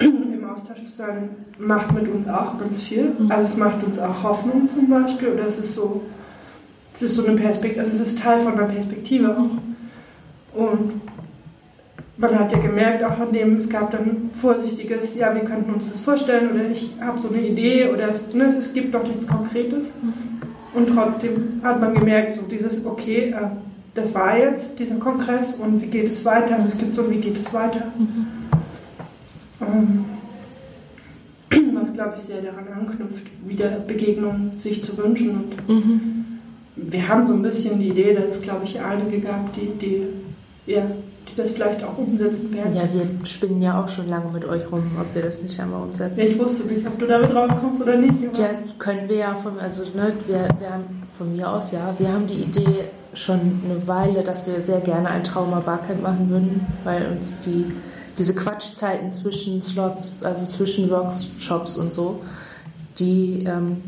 im 0.00 0.44
Austausch 0.50 0.82
zu 0.84 0.96
sein, 0.96 1.30
macht 1.58 1.92
mit 1.94 2.08
uns 2.08 2.28
auch 2.28 2.58
ganz 2.58 2.82
viel. 2.82 3.12
Mhm. 3.18 3.30
Also 3.30 3.44
es 3.44 3.56
macht 3.56 3.84
uns 3.84 3.98
auch 3.98 4.22
Hoffnung 4.22 4.68
zum 4.68 4.88
Beispiel 4.88 5.28
oder 5.28 5.46
es 5.46 5.58
ist 5.58 5.74
so, 5.74 6.02
es 6.92 7.02
ist 7.02 7.14
so 7.14 7.24
eine 7.24 7.36
Perspektive, 7.36 7.80
also 7.80 7.92
es 7.92 8.08
ist 8.08 8.18
Teil 8.18 8.40
von 8.40 8.54
einer 8.54 8.66
Perspektive 8.66 9.36
auch. 9.36 9.67
Und 10.58 11.00
man 12.16 12.36
hat 12.36 12.50
ja 12.50 12.58
gemerkt, 12.58 13.04
auch 13.04 13.20
an 13.20 13.32
dem, 13.32 13.58
es 13.58 13.68
gab 13.68 13.92
dann 13.92 14.30
vorsichtiges, 14.40 15.14
ja, 15.14 15.32
wir 15.32 15.42
könnten 15.42 15.72
uns 15.72 15.88
das 15.88 16.00
vorstellen 16.00 16.50
oder 16.50 16.68
ich 16.68 16.94
habe 17.00 17.20
so 17.20 17.28
eine 17.28 17.46
Idee 17.46 17.88
oder 17.88 18.10
es, 18.10 18.34
ne, 18.34 18.46
es 18.46 18.72
gibt 18.72 18.92
noch 18.92 19.04
nichts 19.04 19.24
Konkretes. 19.24 19.84
Mhm. 20.02 20.14
Und 20.74 20.88
trotzdem 20.92 21.60
hat 21.62 21.80
man 21.80 21.94
gemerkt, 21.94 22.34
so 22.34 22.42
dieses, 22.42 22.84
okay, 22.84 23.30
äh, 23.30 23.46
das 23.94 24.12
war 24.14 24.36
jetzt 24.36 24.80
dieser 24.80 24.96
Kongress 24.96 25.54
und 25.54 25.80
wie 25.80 25.86
geht 25.86 26.10
es 26.10 26.24
weiter? 26.24 26.56
Also 26.56 26.66
es 26.66 26.78
gibt 26.78 26.96
so, 26.96 27.08
wie 27.08 27.18
geht 27.18 27.38
es 27.38 27.54
weiter? 27.54 27.92
Mhm. 27.96 28.26
Ähm, 29.60 30.04
was, 31.80 31.94
glaube 31.94 32.14
ich, 32.16 32.24
sehr 32.24 32.42
daran 32.42 32.66
anknüpft, 32.66 33.26
wieder 33.46 33.68
Begegnungen 33.86 34.58
sich 34.58 34.82
zu 34.82 34.98
wünschen. 34.98 35.30
Und 35.30 35.68
mhm. 35.68 36.24
wir 36.74 37.06
haben 37.06 37.28
so 37.28 37.34
ein 37.34 37.42
bisschen 37.42 37.78
die 37.78 37.90
Idee, 37.90 38.14
dass 38.14 38.28
es, 38.30 38.42
glaube 38.42 38.64
ich, 38.64 38.80
einige 38.80 39.20
gab, 39.20 39.52
die, 39.54 39.70
die 39.80 40.17
ja, 40.68 40.82
die 41.28 41.36
das 41.36 41.50
vielleicht 41.52 41.82
auch 41.82 41.96
umsetzen 41.96 42.52
werden. 42.52 42.74
Ja, 42.74 42.82
wir 42.92 43.26
spinnen 43.26 43.62
ja 43.62 43.82
auch 43.82 43.88
schon 43.88 44.08
lange 44.08 44.30
mit 44.30 44.44
euch 44.44 44.70
rum, 44.70 44.82
ob 45.00 45.14
wir 45.14 45.22
das 45.22 45.42
nicht 45.42 45.58
einmal 45.58 45.82
umsetzen. 45.82 46.20
Ja, 46.20 46.26
ich 46.26 46.38
wusste 46.38 46.66
nicht, 46.66 46.86
ob 46.86 46.98
du 46.98 47.06
damit 47.06 47.34
rauskommst 47.34 47.80
oder 47.80 47.96
nicht. 47.96 48.38
Ja, 48.38 48.50
können 48.78 49.08
wir 49.08 49.16
ja 49.16 49.34
von, 49.34 49.58
also 49.58 49.82
ne, 49.96 50.12
wir, 50.26 50.48
wir 50.58 50.70
haben 50.70 51.02
von 51.16 51.34
mir 51.34 51.50
aus, 51.50 51.72
ja, 51.72 51.94
wir 51.98 52.12
haben 52.12 52.26
die 52.26 52.42
Idee 52.42 52.84
schon 53.14 53.62
eine 53.64 53.86
Weile, 53.86 54.22
dass 54.22 54.46
wir 54.46 54.60
sehr 54.60 54.80
gerne 54.80 55.08
ein 55.08 55.24
Trauma-Barcamp 55.24 56.02
machen 56.02 56.28
würden, 56.30 56.66
weil 56.84 57.06
uns 57.10 57.40
die, 57.40 57.72
diese 58.18 58.34
Quatschzeiten 58.34 59.12
zwischen 59.12 59.62
Slots, 59.62 60.22
also 60.22 60.46
zwischen 60.46 60.90
Workshops 60.90 61.76
und 61.76 61.92
so, 61.92 62.20
die 62.98 63.44
ähm, 63.44 63.82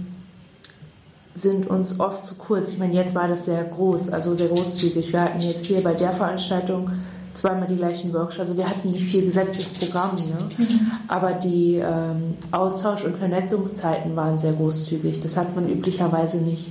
sind 1.42 1.66
uns 1.66 2.00
oft 2.00 2.24
zu 2.24 2.34
kurz. 2.34 2.70
Ich 2.70 2.78
meine, 2.78 2.94
jetzt 2.94 3.14
war 3.14 3.28
das 3.28 3.44
sehr 3.44 3.64
groß, 3.64 4.10
also 4.10 4.34
sehr 4.34 4.48
großzügig. 4.48 5.12
Wir 5.12 5.22
hatten 5.22 5.40
jetzt 5.40 5.64
hier 5.64 5.82
bei 5.82 5.94
der 5.94 6.12
Veranstaltung 6.12 6.90
zweimal 7.34 7.66
die 7.66 7.76
gleichen 7.76 8.12
Workshops. 8.12 8.40
Also 8.40 8.56
wir 8.56 8.68
hatten 8.68 8.90
nicht 8.90 9.04
viel 9.04 9.24
gesetztes 9.24 9.68
Programm, 9.70 10.16
ne? 10.16 10.48
Mhm. 10.58 10.90
aber 11.08 11.32
die 11.32 11.76
ähm, 11.76 12.34
Austausch- 12.50 13.04
und 13.04 13.16
Vernetzungszeiten 13.16 14.16
waren 14.16 14.38
sehr 14.38 14.52
großzügig. 14.52 15.20
Das 15.20 15.36
hat 15.36 15.54
man 15.54 15.68
üblicherweise 15.68 16.38
nicht. 16.38 16.68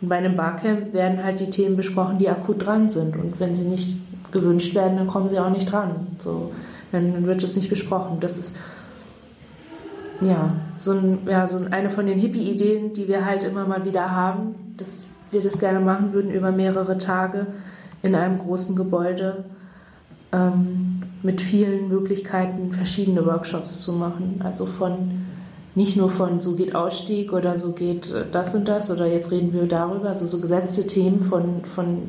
Und 0.00 0.08
bei 0.08 0.16
einem 0.16 0.36
Barcamp 0.36 0.92
werden 0.94 1.22
halt 1.22 1.40
die 1.40 1.50
Themen 1.50 1.76
besprochen, 1.76 2.18
die 2.18 2.28
akut 2.28 2.64
dran 2.64 2.88
sind. 2.88 3.16
Und 3.16 3.38
wenn 3.38 3.54
sie 3.54 3.62
nicht 3.62 3.98
gewünscht 4.32 4.74
werden, 4.74 4.96
dann 4.96 5.06
kommen 5.06 5.28
sie 5.28 5.38
auch 5.38 5.50
nicht 5.50 5.70
dran. 5.70 6.06
So, 6.18 6.52
dann 6.92 7.26
wird 7.26 7.42
es 7.42 7.56
nicht 7.56 7.68
besprochen. 7.68 8.18
Das 8.20 8.38
ist 8.38 8.56
ja, 10.20 10.52
so, 10.76 10.92
ein, 10.92 11.18
ja, 11.26 11.46
so 11.46 11.60
eine 11.70 11.90
von 11.90 12.06
den 12.06 12.18
Hippie-Ideen, 12.18 12.92
die 12.92 13.08
wir 13.08 13.24
halt 13.24 13.44
immer 13.44 13.66
mal 13.66 13.84
wieder 13.84 14.10
haben, 14.10 14.74
dass 14.76 15.04
wir 15.30 15.40
das 15.40 15.58
gerne 15.58 15.80
machen 15.80 16.12
würden 16.12 16.30
über 16.30 16.52
mehrere 16.52 16.98
Tage 16.98 17.46
in 18.02 18.14
einem 18.14 18.38
großen 18.38 18.76
Gebäude 18.76 19.44
ähm, 20.32 21.02
mit 21.22 21.40
vielen 21.40 21.88
Möglichkeiten, 21.88 22.72
verschiedene 22.72 23.24
Workshops 23.26 23.80
zu 23.80 23.92
machen. 23.92 24.40
Also 24.44 24.66
von 24.66 25.26
nicht 25.74 25.96
nur 25.96 26.08
von 26.08 26.40
so 26.40 26.54
geht 26.54 26.74
Ausstieg 26.74 27.32
oder 27.32 27.56
so 27.56 27.72
geht 27.72 28.12
das 28.32 28.54
und 28.54 28.68
das 28.68 28.90
oder 28.90 29.06
jetzt 29.06 29.30
reden 29.30 29.52
wir 29.52 29.66
darüber, 29.66 30.08
also 30.08 30.26
so 30.26 30.40
gesetzte 30.40 30.86
Themen 30.86 31.20
von, 31.20 31.64
von 31.64 32.08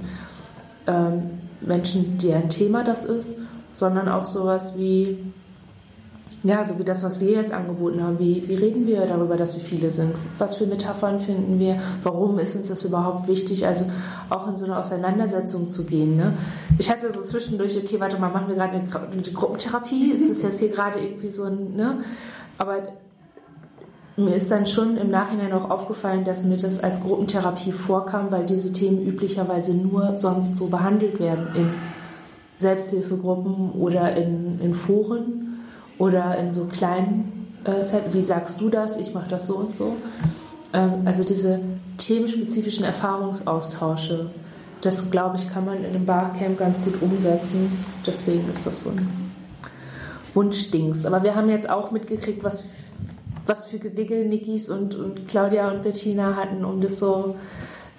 ähm, 0.88 1.24
Menschen, 1.62 2.18
deren 2.18 2.50
Thema 2.50 2.84
das 2.84 3.06
ist, 3.06 3.38
sondern 3.72 4.10
auch 4.10 4.25
sowas 4.25 4.77
wie 4.77 5.20
ja, 6.44 6.66
so 6.66 6.80
wie 6.80 6.84
das, 6.84 7.04
was 7.04 7.20
wir 7.20 7.30
jetzt 7.30 7.52
angeboten 7.52 8.04
haben. 8.04 8.18
Wie, 8.18 8.48
wie 8.48 8.56
reden 8.56 8.88
wir 8.88 9.06
darüber, 9.06 9.38
dass 9.38 9.54
wir 9.54 9.62
viele 9.62 9.92
sind? 9.92 10.16
Was 10.40 10.56
für 10.56 10.66
Metaphern 10.66 11.20
finden 11.20 11.60
wir? 11.60 11.78
Warum 12.02 12.40
ist 12.40 12.56
uns 12.56 12.70
das 12.70 12.84
überhaupt 12.84 13.28
wichtig? 13.28 13.68
Also 13.68 13.86
auch 14.30 14.48
in 14.48 14.58
so 14.58 14.66
eine 14.66 14.80
Auseinandersetzung 14.80 15.68
zu 15.68 15.86
gehen. 15.86 16.16
Ne? 16.16 16.34
Ich 16.80 16.90
hatte 16.90 17.12
so 17.14 17.22
zwischendurch, 17.22 17.78
okay, 17.78 18.00
warte 18.00 18.18
mal, 18.18 18.32
machen 18.32 18.48
wir 18.48 18.56
gerade 18.56 18.74
eine, 18.74 19.12
eine 19.12 19.22
Gruppentherapie? 19.22 20.14
Ist 20.14 20.32
das 20.32 20.42
jetzt 20.42 20.60
hier 20.60 20.70
gerade 20.70 21.00
irgendwie 21.00 21.30
so 21.30 21.44
ein, 21.44 21.76
ne? 21.76 22.00
Aber 22.58 22.78
mir 24.18 24.36
ist 24.36 24.50
dann 24.50 24.66
schon 24.66 24.98
im 24.98 25.10
Nachhinein 25.12 25.54
auch 25.54 25.70
aufgefallen, 25.70 26.26
dass 26.26 26.44
mir 26.44 26.58
das 26.58 26.84
als 26.84 27.02
Gruppentherapie 27.02 27.72
vorkam, 27.72 28.32
weil 28.32 28.46
diese 28.46 28.74
Themen 28.74 29.06
üblicherweise 29.06 29.74
nur 29.74 30.18
sonst 30.18 30.58
so 30.58 30.68
behandelt 30.68 31.20
werden 31.20 31.56
in 31.56 31.70
Selbsthilfegruppen 32.58 33.72
oder 33.72 34.16
in, 34.16 34.60
in 34.60 34.74
Foren 34.74 35.41
oder 36.01 36.36
in 36.38 36.51
so 36.51 36.65
kleinen 36.65 37.55
äh, 37.63 37.84
Set, 37.84 38.05
wie 38.12 38.24
sagst 38.24 38.60
du 38.60 38.70
das, 38.70 38.98
ich 38.98 39.13
mache 39.13 39.29
das 39.29 39.46
so 39.46 39.58
und 39.58 39.75
so. 39.75 39.98
Ähm, 40.74 41.03
also 41.05 41.24
diese 41.24 41.60
themenspezifischen 42.00 42.86
Erfahrungsaustausche, 42.86 44.31
das 44.81 45.12
glaube 45.12 45.38
ich, 45.38 45.53
kann 45.53 45.63
man 45.63 45.77
in 45.77 45.86
einem 45.86 46.08
Barcamp 46.08 46.58
ganz 46.58 46.84
gut 46.84 47.03
umsetzen. 47.03 47.72
Deswegen 48.03 48.50
ist 48.50 48.65
das 48.65 48.81
so 48.81 48.89
ein 48.89 49.08
Wunschdings. 50.34 51.05
Aber 51.05 51.22
wir 51.22 51.36
haben 51.36 51.50
jetzt 51.50 51.70
auch 51.70 51.91
mitgekriegt, 51.91 52.43
was, 52.43 52.70
was 53.46 53.67
für 53.67 53.77
Gewickel 53.77 54.27
Nikis 54.27 54.70
und, 54.70 54.96
und 54.96 55.27
Claudia 55.27 55.70
und 55.70 55.84
Bettina 55.84 56.36
hatten, 56.36 56.65
um 56.65 56.81
das 56.81 56.98
so 56.98 57.36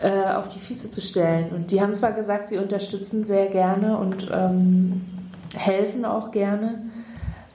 äh, 0.00 0.24
auf 0.34 0.48
die 0.48 0.58
Füße 0.58 0.90
zu 0.90 1.00
stellen. 1.00 1.50
Und 1.54 1.70
die 1.70 1.80
haben 1.80 1.94
zwar 1.94 2.10
gesagt, 2.10 2.48
sie 2.48 2.58
unterstützen 2.58 3.22
sehr 3.22 3.46
gerne 3.46 3.96
und 3.96 4.28
ähm, 4.32 5.02
helfen 5.54 6.04
auch 6.04 6.32
gerne. 6.32 6.82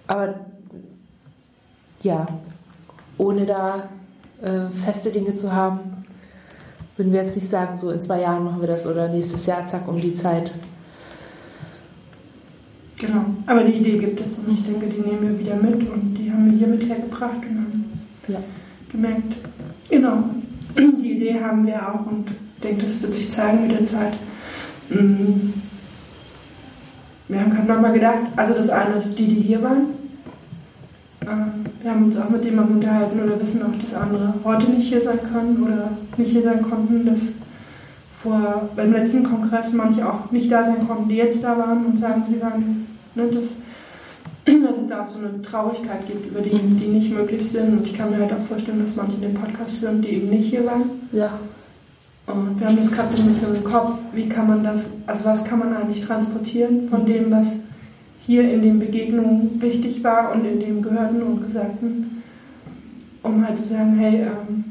Aber 0.07 0.35
ja, 2.01 2.25
ohne 3.17 3.45
da 3.45 3.89
äh, 4.41 4.69
feste 4.69 5.11
Dinge 5.11 5.35
zu 5.35 5.53
haben, 5.53 6.03
würden 6.95 7.13
wir 7.13 7.21
jetzt 7.23 7.35
nicht 7.35 7.49
sagen, 7.49 7.75
so 7.75 7.91
in 7.91 8.01
zwei 8.01 8.21
Jahren 8.21 8.43
machen 8.43 8.61
wir 8.61 8.67
das 8.67 8.87
oder 8.87 9.07
nächstes 9.07 9.45
Jahr, 9.45 9.65
zack, 9.67 9.87
um 9.87 10.01
die 10.01 10.13
Zeit. 10.13 10.53
Genau, 12.97 13.25
aber 13.45 13.63
die 13.63 13.73
Idee 13.73 13.99
gibt 13.99 14.19
es 14.19 14.35
und 14.35 14.51
ich 14.51 14.63
denke, 14.63 14.87
die 14.87 15.01
nehmen 15.01 15.21
wir 15.21 15.39
wieder 15.39 15.55
mit 15.55 15.87
und 15.87 16.15
die 16.15 16.31
haben 16.31 16.49
wir 16.49 16.57
hier 16.57 16.67
mit 16.67 16.83
hergebracht 16.87 17.37
und 17.47 17.57
haben 17.57 17.99
ja. 18.27 18.39
gemerkt, 18.91 19.37
genau, 19.87 20.23
die 20.77 21.11
Idee 21.11 21.39
haben 21.39 21.67
wir 21.67 21.75
auch 21.87 22.07
und 22.07 22.31
ich 22.31 22.61
denke, 22.63 22.83
das 22.83 22.99
wird 22.99 23.13
sich 23.13 23.29
zeigen 23.29 23.67
mit 23.67 23.79
der 23.79 23.85
Zeit. 23.85 24.13
Mm. 24.89 25.53
Wir 27.27 27.41
haben 27.41 27.51
gerade 27.51 27.67
nochmal 27.67 27.93
gedacht, 27.93 28.19
also 28.35 28.53
das 28.53 28.69
eine 28.69 28.95
ist 28.95 29.19
die, 29.19 29.27
die 29.27 29.41
hier 29.41 29.61
waren, 29.61 29.96
wir 31.81 31.91
haben 31.91 32.05
uns 32.05 32.17
auch 32.17 32.29
mit 32.29 32.45
jemandem 32.45 32.77
unterhalten 32.77 33.19
oder 33.21 33.39
wissen 33.39 33.61
auch, 33.63 33.75
dass 33.81 33.93
andere 33.93 34.33
heute 34.43 34.71
nicht 34.71 34.87
hier 34.87 35.01
sein 35.01 35.19
können 35.21 35.63
oder 35.63 35.89
nicht 36.17 36.31
hier 36.31 36.43
sein 36.43 36.61
konnten, 36.61 37.05
dass 37.05 37.19
vor 38.21 38.69
beim 38.75 38.93
letzten 38.93 39.23
Kongress 39.23 39.73
manche 39.73 40.07
auch 40.07 40.31
nicht 40.31 40.51
da 40.51 40.63
sein 40.63 40.87
konnten, 40.87 41.09
die 41.09 41.15
jetzt 41.15 41.43
da 41.43 41.57
waren 41.57 41.85
und 41.85 41.97
sagen, 41.97 42.23
sie 42.29 42.41
waren, 42.41 42.87
ne, 43.15 43.27
dass, 43.27 43.53
dass 44.45 44.77
es 44.77 44.87
da 44.87 45.01
auch 45.01 45.05
so 45.05 45.19
eine 45.19 45.41
Traurigkeit 45.41 46.05
gibt 46.07 46.27
über 46.27 46.41
Dinge, 46.41 46.63
mhm. 46.63 46.77
die 46.77 46.87
nicht 46.87 47.13
möglich 47.13 47.47
sind. 47.49 47.77
Und 47.77 47.87
ich 47.87 47.93
kann 47.93 48.09
mir 48.09 48.17
halt 48.17 48.33
auch 48.33 48.45
vorstellen, 48.47 48.79
dass 48.79 48.95
manche 48.95 49.17
den 49.17 49.33
Podcast 49.33 49.81
hören, 49.81 50.01
die 50.01 50.09
eben 50.09 50.29
nicht 50.29 50.49
hier 50.49 50.65
waren. 50.65 50.89
Ja. 51.11 51.31
Und 52.25 52.59
wir 52.59 52.67
haben 52.67 52.77
das 52.77 52.91
gerade 52.91 53.15
so 53.15 53.21
ein 53.21 53.27
bisschen 53.27 53.55
im 53.55 53.63
Kopf, 53.63 53.99
wie 54.13 54.27
kann 54.27 54.47
man 54.47 54.63
das, 54.63 54.89
also 55.05 55.23
was 55.23 55.43
kann 55.45 55.59
man 55.59 55.73
eigentlich 55.73 56.05
transportieren 56.05 56.89
von 56.89 57.05
dem, 57.05 57.31
was 57.31 57.55
hier 58.27 58.51
in 58.51 58.61
den 58.61 58.79
Begegnungen 58.79 59.59
wichtig 59.61 60.03
war 60.03 60.33
und 60.33 60.45
in 60.45 60.59
dem 60.59 60.81
Gehörten 60.81 61.23
und 61.23 61.41
Gesagten, 61.41 62.21
um 63.23 63.47
halt 63.47 63.57
zu 63.57 63.63
sagen, 63.63 63.95
hey, 63.97 64.23
ähm, 64.23 64.65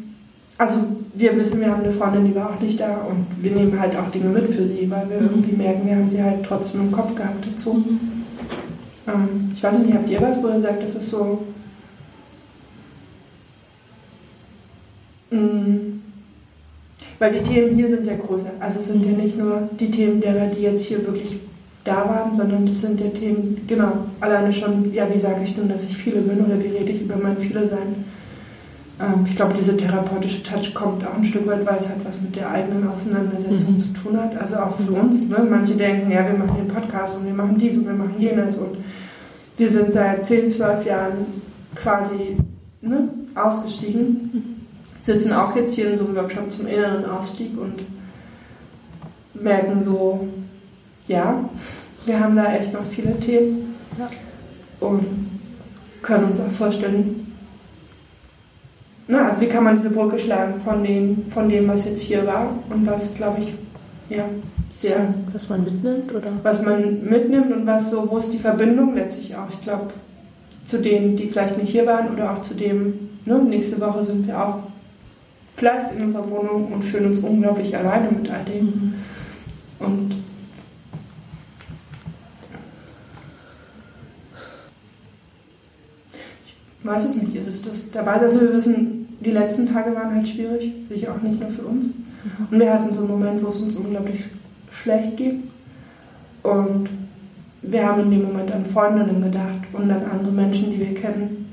also 0.59 0.79
wir 1.15 1.35
wissen, 1.37 1.61
wir 1.61 1.71
haben 1.71 1.83
eine 1.83 1.93
Freundin, 1.93 2.27
die 2.27 2.35
war 2.35 2.51
auch 2.51 2.61
nicht 2.61 2.79
da 2.79 2.99
und 2.99 3.27
wir 3.43 3.53
nehmen 3.53 3.81
halt 3.81 3.97
auch 3.97 4.11
Dinge 4.11 4.29
mit 4.29 4.49
für 4.49 4.63
sie, 4.63 4.91
weil 4.91 5.09
wir 5.09 5.21
mhm. 5.21 5.29
irgendwie 5.29 5.57
merken, 5.57 5.87
wir 5.87 5.97
haben 5.97 6.11
sie 6.11 6.23
halt 6.23 6.45
trotzdem 6.45 6.83
im 6.83 6.93
Kopf 6.93 7.15
gehabt 7.15 7.47
dazu. 7.51 7.73
Mhm. 7.73 8.01
Ähm, 9.09 9.51
ich 9.55 9.63
weiß 9.63 9.79
nicht, 9.79 9.95
habt 9.95 10.11
ihr 10.11 10.21
was, 10.21 10.43
wo 10.43 10.49
ihr 10.49 10.61
sagt, 10.61 10.83
das 10.83 10.95
ist 10.95 11.11
so... 11.11 11.43
Mh, 15.31 15.41
mm, 15.41 16.03
weil 17.19 17.33
die 17.33 17.43
Themen 17.43 17.75
hier 17.75 17.89
sind 17.89 18.07
ja 18.07 18.15
größer. 18.15 18.51
Also 18.61 18.81
es 18.81 18.89
sind 18.89 19.03
ja 19.03 19.13
nicht 19.13 19.39
nur 19.39 19.71
die 19.81 19.91
Themen 19.91 20.21
derer, 20.21 20.49
die 20.49 20.61
jetzt 20.61 20.85
hier 20.85 21.05
wirklich 21.07 21.39
da 21.87 22.09
waren, 22.09 22.35
sondern 22.35 22.67
das 22.67 22.81
sind 22.81 23.01
ja 23.01 23.09
Themen, 23.09 23.65
genau, 23.67 23.93
alleine 24.21 24.53
schon, 24.53 24.93
ja, 24.93 25.07
wie 25.13 25.19
sage 25.19 25.43
ich 25.45 25.55
denn, 25.55 25.69
dass 25.69 25.85
ich 25.85 25.97
viele 25.97 26.21
bin 26.21 26.45
oder 26.45 26.63
wie 26.63 26.69
rede 26.69 26.93
ich 26.93 27.03
über 27.03 27.17
mein 27.17 27.39
Viele 27.39 27.67
sein. 27.67 28.05
Ähm, 29.01 29.25
ich 29.27 29.37
glaube, 29.37 29.55
diese 29.55 29.77
therapeutische 29.77 30.43
Touch 30.43 30.75
kommt 30.75 31.07
auch 31.07 31.15
ein 31.15 31.25
Stück 31.25 31.47
weit, 31.47 31.65
weil 31.67 31.77
es 31.77 31.89
halt 31.89 32.05
was 32.05 32.21
mit 32.21 32.35
der 32.35 32.51
eigenen 32.51 32.89
Auseinandersetzung 32.89 33.75
mhm. 33.75 33.79
zu 33.79 33.89
tun 33.93 34.21
hat. 34.21 34.37
Also 34.41 34.57
auch 34.57 34.77
für 34.77 34.91
uns. 34.93 35.21
Ne? 35.23 35.47
Manche 35.49 35.75
denken, 35.75 36.11
ja, 36.11 36.27
wir 36.27 36.39
machen 36.39 36.57
den 36.59 36.69
Podcast 36.69 37.17
und 37.17 37.27
wir 37.27 37.35
machen 37.35 37.57
dies 37.59 37.77
und 37.77 37.87
wir 37.87 37.95
machen 37.95 38.17
jenes 38.19 38.59
und 38.59 38.79
wir 39.57 39.71
sind 39.71 39.93
seit 39.93 40.27
10, 40.27 40.51
12 40.51 40.87
Jahren 40.87 41.13
quasi 41.75 42.37
ne, 42.81 43.09
ausgestiegen, 43.35 44.31
mhm. 44.33 44.43
sitzen 45.01 45.33
auch 45.33 45.55
jetzt 45.57 45.75
hier 45.75 45.91
in 45.91 45.99
so 45.99 46.07
einem 46.07 46.17
Workshop 46.17 46.51
zum 46.51 46.67
inneren 46.67 47.05
Ausstieg 47.05 47.53
und 47.59 47.83
merken 49.35 49.85
so, 49.85 50.29
ja, 51.09 51.49
wir 52.05 52.21
haben 52.21 52.37
da 52.37 52.55
echt 52.55 52.73
noch 52.73 52.85
viele 52.91 53.19
Themen 53.19 53.75
ja. 53.99 54.09
und 54.81 55.05
können 56.03 56.27
uns 56.27 56.41
auch 56.41 56.51
vorstellen, 56.51 57.33
na, 59.09 59.29
also 59.29 59.41
wie 59.41 59.47
kann 59.47 59.65
man 59.65 59.77
diese 59.77 59.91
Brücke 59.91 60.19
schlagen 60.19 60.61
von, 60.61 60.83
den, 60.83 61.27
von 61.31 61.49
dem, 61.49 61.69
was 61.69 61.85
jetzt 61.85 62.03
hier 62.03 62.27
war 62.27 62.53
und 62.71 62.87
was, 62.87 63.15
glaube 63.15 63.41
ich, 63.41 63.55
ja, 64.09 64.25
sehr. 64.73 64.97
So, 64.97 65.35
was 65.35 65.49
man 65.49 65.65
mitnimmt, 65.65 66.13
oder? 66.13 66.33
Was 66.43 66.63
man 66.63 67.05
mitnimmt 67.05 67.53
und 67.53 67.67
was 67.67 67.91
so, 67.91 68.09
wo 68.11 68.19
ist 68.19 68.33
die 68.33 68.39
Verbindung 68.39 68.95
letztlich 68.95 69.35
auch? 69.37 69.49
Ich 69.49 69.63
glaube, 69.63 69.89
zu 70.65 70.79
denen, 70.79 71.17
die 71.17 71.29
vielleicht 71.29 71.57
nicht 71.57 71.71
hier 71.71 71.87
waren 71.87 72.13
oder 72.13 72.33
auch 72.33 72.43
zu 72.43 72.55
dem, 72.55 73.11
ne, 73.25 73.39
nächste 73.39 73.81
Woche 73.81 74.03
sind 74.03 74.27
wir 74.27 74.41
auch 74.41 74.59
vielleicht 75.57 75.93
in 75.93 76.05
unserer 76.05 76.29
Wohnung 76.29 76.73
und 76.73 76.83
fühlen 76.85 77.07
uns 77.07 77.21
unglaublich 77.21 77.77
alleine 77.77 78.11
mit 78.11 78.31
all 78.31 78.45
dem. 78.45 78.65
Mhm. 78.65 78.95
Und 79.79 80.15
weiß 86.87 87.05
es 87.07 87.15
nicht, 87.17 87.35
ist 87.35 87.49
es 87.49 87.63
das 87.63 87.91
dabei? 87.93 88.13
Also 88.13 88.41
wir 88.41 88.53
wissen, 88.53 89.09
die 89.21 89.31
letzten 89.31 89.73
Tage 89.73 89.95
waren 89.95 90.15
halt 90.15 90.29
schwierig, 90.29 90.73
sicher 90.89 91.15
auch 91.15 91.23
nicht 91.23 91.41
nur 91.41 91.51
für 91.51 91.63
uns. 91.63 91.87
Mhm. 91.87 92.47
Und 92.51 92.61
wir 92.61 92.73
hatten 92.73 92.95
so 92.95 93.01
einen 93.01 93.09
Moment, 93.09 93.43
wo 93.43 93.49
es 93.49 93.61
uns 93.61 93.77
unglaublich 93.77 94.25
schlecht 94.71 95.17
ging. 95.17 95.45
Und 96.43 96.89
wir 97.63 97.87
haben 97.87 98.03
in 98.03 98.11
dem 98.11 98.23
Moment 98.25 98.53
an 98.53 98.65
Freundinnen 98.65 99.23
gedacht 99.23 99.61
und 99.73 99.91
an 99.91 100.03
andere 100.05 100.33
Menschen, 100.33 100.71
die 100.71 100.79
wir 100.79 100.95
kennen. 100.95 101.51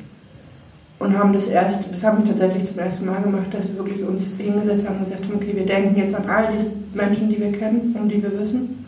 Und 0.99 1.17
haben 1.17 1.33
das 1.33 1.47
erst, 1.47 1.91
das 1.91 2.03
haben 2.03 2.19
wir 2.19 2.25
tatsächlich 2.25 2.65
zum 2.65 2.79
ersten 2.79 3.05
Mal 3.05 3.21
gemacht, 3.21 3.47
dass 3.51 3.67
wir 3.67 3.77
wirklich 3.77 4.03
uns 4.03 4.29
hingesetzt 4.37 4.87
haben 4.87 4.99
und 4.99 5.05
gesagt 5.05 5.25
haben, 5.25 5.35
okay, 5.35 5.53
wir 5.53 5.65
denken 5.65 5.97
jetzt 5.97 6.15
an 6.15 6.29
all 6.29 6.53
diese 6.53 6.67
Menschen, 6.93 7.29
die 7.29 7.39
wir 7.39 7.51
kennen 7.51 7.95
und 7.99 8.09
die 8.09 8.21
wir 8.21 8.39
wissen. 8.39 8.85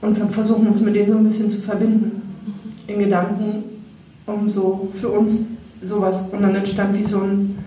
Und 0.00 0.16
versuchen 0.32 0.66
uns 0.68 0.80
mit 0.80 0.96
denen 0.96 1.12
so 1.12 1.18
ein 1.18 1.24
bisschen 1.24 1.50
zu 1.50 1.60
verbinden. 1.60 2.22
In 2.86 2.98
Gedanken, 2.98 3.64
um 4.26 4.48
so 4.48 4.88
für 5.00 5.08
uns 5.08 5.40
sowas. 5.82 6.24
Und 6.32 6.42
dann 6.42 6.54
entstand 6.54 6.96
wie 6.98 7.02
so 7.02 7.20
ein, 7.20 7.58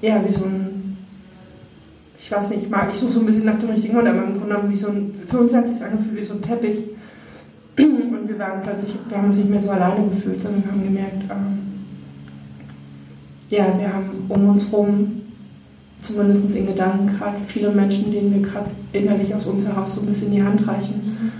ja, 0.00 0.22
wie 0.26 0.32
so 0.32 0.44
ein, 0.44 0.96
ich 2.18 2.30
weiß 2.30 2.50
nicht, 2.50 2.66
ich 2.66 2.98
suche 2.98 3.12
so 3.12 3.20
ein 3.20 3.26
bisschen 3.26 3.44
nach 3.44 3.58
dem 3.58 3.70
richtigen 3.70 3.94
Wort, 3.94 4.06
aber 4.06 4.24
im 4.24 4.32
Grunde 4.32 4.54
genommen 4.54 4.70
wie 4.70 4.76
so 4.76 4.88
ein, 4.88 5.14
für 5.26 5.38
uns 5.38 5.54
hat 5.54 5.66
sich 5.66 5.82
angefühlt 5.82 6.16
wie 6.16 6.22
so 6.22 6.34
ein 6.34 6.42
Teppich. 6.42 6.78
Und 7.78 8.28
wir 8.28 8.38
waren 8.38 8.62
plötzlich, 8.62 8.94
wir 9.08 9.16
haben 9.16 9.28
uns 9.28 9.36
nicht 9.36 9.50
mehr 9.50 9.62
so 9.62 9.70
alleine 9.70 10.08
gefühlt, 10.08 10.40
sondern 10.40 10.70
haben 10.70 10.82
gemerkt, 10.82 11.22
ähm, 11.30 11.58
ja, 13.50 13.66
wir 13.78 13.92
haben 13.92 14.26
um 14.28 14.48
uns 14.50 14.70
herum, 14.70 15.22
zumindest 16.00 16.54
in 16.54 16.66
Gedanken 16.66 17.16
gerade, 17.18 17.38
viele 17.46 17.70
Menschen, 17.70 18.12
denen 18.12 18.34
wir 18.34 18.42
gerade 18.42 18.70
innerlich 18.92 19.34
aus 19.34 19.46
uns 19.46 19.66
heraus 19.66 19.94
so 19.94 20.00
ein 20.00 20.06
bisschen 20.06 20.30
die 20.30 20.42
Hand 20.42 20.66
reichen. 20.66 20.94
Mhm. 20.96 21.32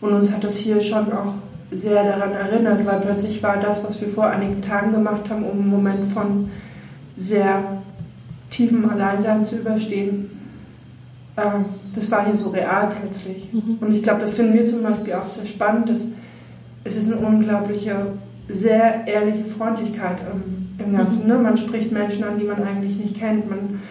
Und 0.00 0.12
uns 0.12 0.30
hat 0.30 0.44
das 0.44 0.56
hier 0.56 0.80
schon 0.80 1.10
auch 1.12 1.34
sehr 1.70 2.04
daran 2.04 2.32
erinnert, 2.32 2.86
weil 2.86 3.00
plötzlich 3.00 3.42
war 3.42 3.56
das, 3.58 3.82
was 3.84 4.00
wir 4.00 4.08
vor 4.08 4.26
einigen 4.26 4.62
Tagen 4.62 4.92
gemacht 4.92 5.28
haben, 5.28 5.44
um 5.44 5.60
einen 5.60 5.68
Moment 5.68 6.12
von 6.12 6.50
sehr 7.16 7.82
tiefem 8.50 8.88
Alleinsein 8.88 9.44
zu 9.44 9.56
überstehen, 9.56 10.30
ähm, 11.36 11.66
das 11.94 12.10
war 12.10 12.24
hier 12.24 12.36
so 12.36 12.50
real 12.50 12.92
plötzlich. 13.00 13.52
Mhm. 13.52 13.78
Und 13.80 13.94
ich 13.94 14.02
glaube, 14.02 14.20
das 14.20 14.32
finden 14.32 14.54
wir 14.54 14.64
zum 14.64 14.82
Beispiel 14.82 15.14
auch 15.14 15.26
sehr 15.26 15.46
spannend. 15.46 15.88
Dass 15.88 15.98
es 16.84 16.96
ist 16.96 17.06
eine 17.06 17.16
unglaubliche, 17.16 18.06
sehr 18.48 19.06
ehrliche 19.06 19.44
Freundlichkeit 19.44 20.18
im, 20.32 20.84
im 20.84 20.96
Ganzen. 20.96 21.24
Mhm. 21.24 21.28
Ne? 21.28 21.38
Man 21.38 21.56
spricht 21.56 21.90
Menschen 21.92 22.24
an, 22.24 22.38
die 22.38 22.44
man 22.44 22.62
eigentlich 22.62 22.96
nicht 22.96 23.18
kennt. 23.18 23.50
Man, 23.50 23.82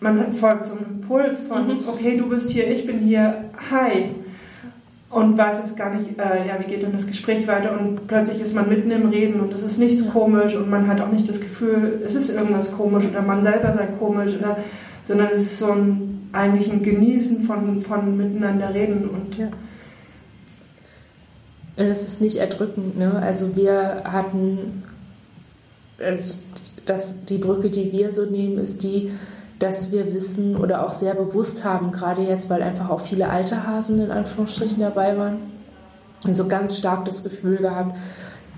man 0.00 0.32
folgt 0.34 0.66
so 0.66 0.74
einem 0.74 1.00
Impuls 1.00 1.40
von, 1.40 1.66
mhm. 1.66 1.78
okay, 1.88 2.16
du 2.16 2.28
bist 2.28 2.50
hier, 2.50 2.68
ich 2.70 2.86
bin 2.86 2.98
hier, 2.98 3.44
hi 3.70 4.10
und 5.10 5.38
weiß 5.38 5.58
es 5.64 5.74
gar 5.74 5.94
nicht, 5.94 6.18
äh, 6.18 6.46
ja, 6.46 6.58
wie 6.58 6.64
geht 6.64 6.82
denn 6.82 6.92
das 6.92 7.06
Gespräch 7.06 7.46
weiter 7.46 7.78
und 7.78 8.06
plötzlich 8.06 8.40
ist 8.40 8.54
man 8.54 8.68
mitten 8.68 8.90
im 8.90 9.08
Reden 9.08 9.40
und 9.40 9.52
es 9.54 9.62
ist 9.62 9.78
nichts 9.78 10.04
ja. 10.04 10.10
komisch 10.10 10.54
und 10.54 10.68
man 10.68 10.86
hat 10.86 11.00
auch 11.00 11.10
nicht 11.10 11.28
das 11.28 11.40
Gefühl, 11.40 12.02
es 12.04 12.14
ist 12.14 12.28
irgendwas 12.28 12.72
komisch 12.72 13.06
oder 13.06 13.22
man 13.22 13.40
selber 13.40 13.72
sei 13.74 13.86
komisch, 13.98 14.34
oder, 14.38 14.58
sondern 15.06 15.28
es 15.28 15.42
ist 15.42 15.58
so 15.58 15.72
ein, 15.72 16.28
eigentlich 16.32 16.70
ein 16.70 16.82
Genießen 16.82 17.42
von, 17.42 17.80
von 17.80 18.16
miteinander 18.16 18.74
reden 18.74 19.08
und 19.08 19.38
ja. 19.38 19.48
Und 21.76 21.84
es 21.84 22.02
ist 22.02 22.20
nicht 22.20 22.36
erdrückend, 22.36 22.98
ne? 22.98 23.22
Also 23.22 23.54
wir 23.54 24.02
hatten, 24.04 24.82
das, 26.84 27.24
die 27.24 27.38
Brücke, 27.38 27.70
die 27.70 27.92
wir 27.92 28.10
so 28.10 28.24
nehmen, 28.24 28.58
ist 28.58 28.82
die, 28.82 29.12
dass 29.58 29.90
wir 29.90 30.14
wissen 30.14 30.56
oder 30.56 30.86
auch 30.86 30.92
sehr 30.92 31.14
bewusst 31.14 31.64
haben, 31.64 31.90
gerade 31.90 32.22
jetzt, 32.22 32.48
weil 32.48 32.62
einfach 32.62 32.90
auch 32.90 33.00
viele 33.00 33.28
alte 33.28 33.66
Hasen 33.66 34.00
in 34.00 34.10
Anführungsstrichen 34.10 34.80
dabei 34.80 35.16
waren, 35.18 35.38
so 36.22 36.28
also 36.28 36.48
ganz 36.48 36.78
stark 36.78 37.04
das 37.04 37.24
Gefühl 37.24 37.58
gehabt, 37.58 37.96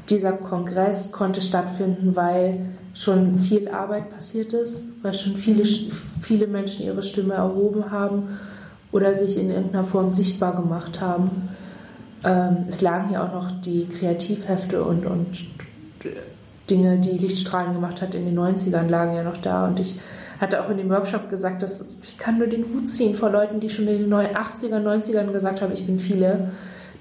dieser 0.09 0.33
Kongress 0.33 1.13
konnte 1.13 1.41
stattfinden, 1.41 2.17
weil 2.17 2.67
schon 2.95 3.39
viel 3.39 3.69
Arbeit 3.69 4.11
passiert 4.11 4.53
ist, 4.53 4.87
weil 5.03 5.15
schon 5.15 5.37
viele, 5.37 5.65
viele 6.21 6.47
Menschen 6.47 6.85
ihre 6.85 7.03
Stimme 7.03 7.35
erhoben 7.35 7.91
haben 7.91 8.39
oder 8.93 9.15
sich 9.15 9.39
in 9.39 9.51
irgendeiner 9.51 9.85
Form 9.85 10.11
sichtbar 10.11 10.57
gemacht 10.57 11.01
haben. 11.01 11.51
Ähm, 12.25 12.65
es 12.69 12.81
lagen 12.81 13.09
hier 13.09 13.23
auch 13.23 13.33
noch 13.33 13.51
die 13.61 13.87
Kreativhefte 13.87 14.83
und, 14.83 15.07
und 15.07 15.45
Dinge, 16.69 16.99
die 16.99 17.17
Lichtstrahlen 17.17 17.75
gemacht 17.75 18.03
hat 18.03 18.15
in 18.15 18.25
den 18.25 18.39
90ern, 18.39 18.89
lagen 18.89 19.15
ja 19.15 19.23
noch 19.23 19.37
da 19.37 19.67
und 19.67 19.79
ich 19.79 20.01
hatte 20.41 20.65
auch 20.65 20.71
in 20.71 20.79
dem 20.79 20.89
Workshop 20.89 21.29
gesagt, 21.29 21.63
dass 21.63 21.85
ich 22.03 22.17
kann 22.17 22.39
nur 22.39 22.47
den 22.47 22.65
Hut 22.65 22.89
ziehen 22.89 23.15
vor 23.15 23.31
Leuten, 23.31 23.61
die 23.61 23.69
schon 23.69 23.87
in 23.87 24.11
den 24.11 24.13
80ern, 24.13 24.83
90ern 24.83 25.33
gesagt 25.33 25.61
haben, 25.61 25.73
ich 25.73 25.87
bin 25.87 25.99
viele. 25.99 26.51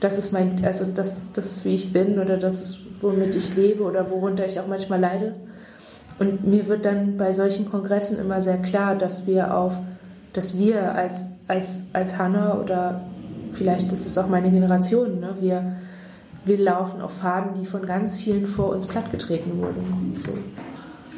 Das 0.02 0.18
ist 0.18 0.32
mein, 0.32 0.64
also 0.64 0.86
das, 0.86 1.32
das 1.34 1.66
wie 1.66 1.74
ich 1.74 1.92
bin 1.92 2.20
oder 2.20 2.38
das 2.38 2.80
womit 3.02 3.36
ich 3.36 3.56
lebe 3.56 3.84
oder 3.84 4.10
worunter 4.10 4.46
ich 4.46 4.60
auch 4.60 4.68
manchmal 4.68 5.00
leide. 5.00 5.36
Und 6.20 6.46
mir 6.46 6.68
wird 6.68 6.86
dann 6.86 7.18
bei 7.18 7.32
solchen 7.32 7.70
Kongressen 7.70 8.20
immer 8.20 8.42
sehr 8.42 8.58
klar, 8.58 8.96
dass 8.96 9.26
wir 9.26 9.56
auf, 9.56 9.78
dass 10.34 10.58
wir 10.58 10.94
als, 10.94 11.32
als, 11.48 11.84
als 11.94 12.18
Hanna 12.18 12.60
oder 12.60 13.02
vielleicht 13.52 13.92
ist 13.92 14.06
es 14.06 14.18
auch 14.18 14.28
meine 14.28 14.52
Generation, 14.52 15.20
ne, 15.20 15.36
wir, 15.40 15.76
wir 16.46 16.58
laufen 16.58 17.02
auf 17.02 17.14
Faden, 17.14 17.60
die 17.60 17.66
von 17.66 17.86
ganz 17.86 18.18
vielen 18.18 18.46
vor 18.46 18.70
uns 18.70 18.86
plattgetreten 18.86 19.58
wurden. 19.60 20.14
So. 20.16 20.32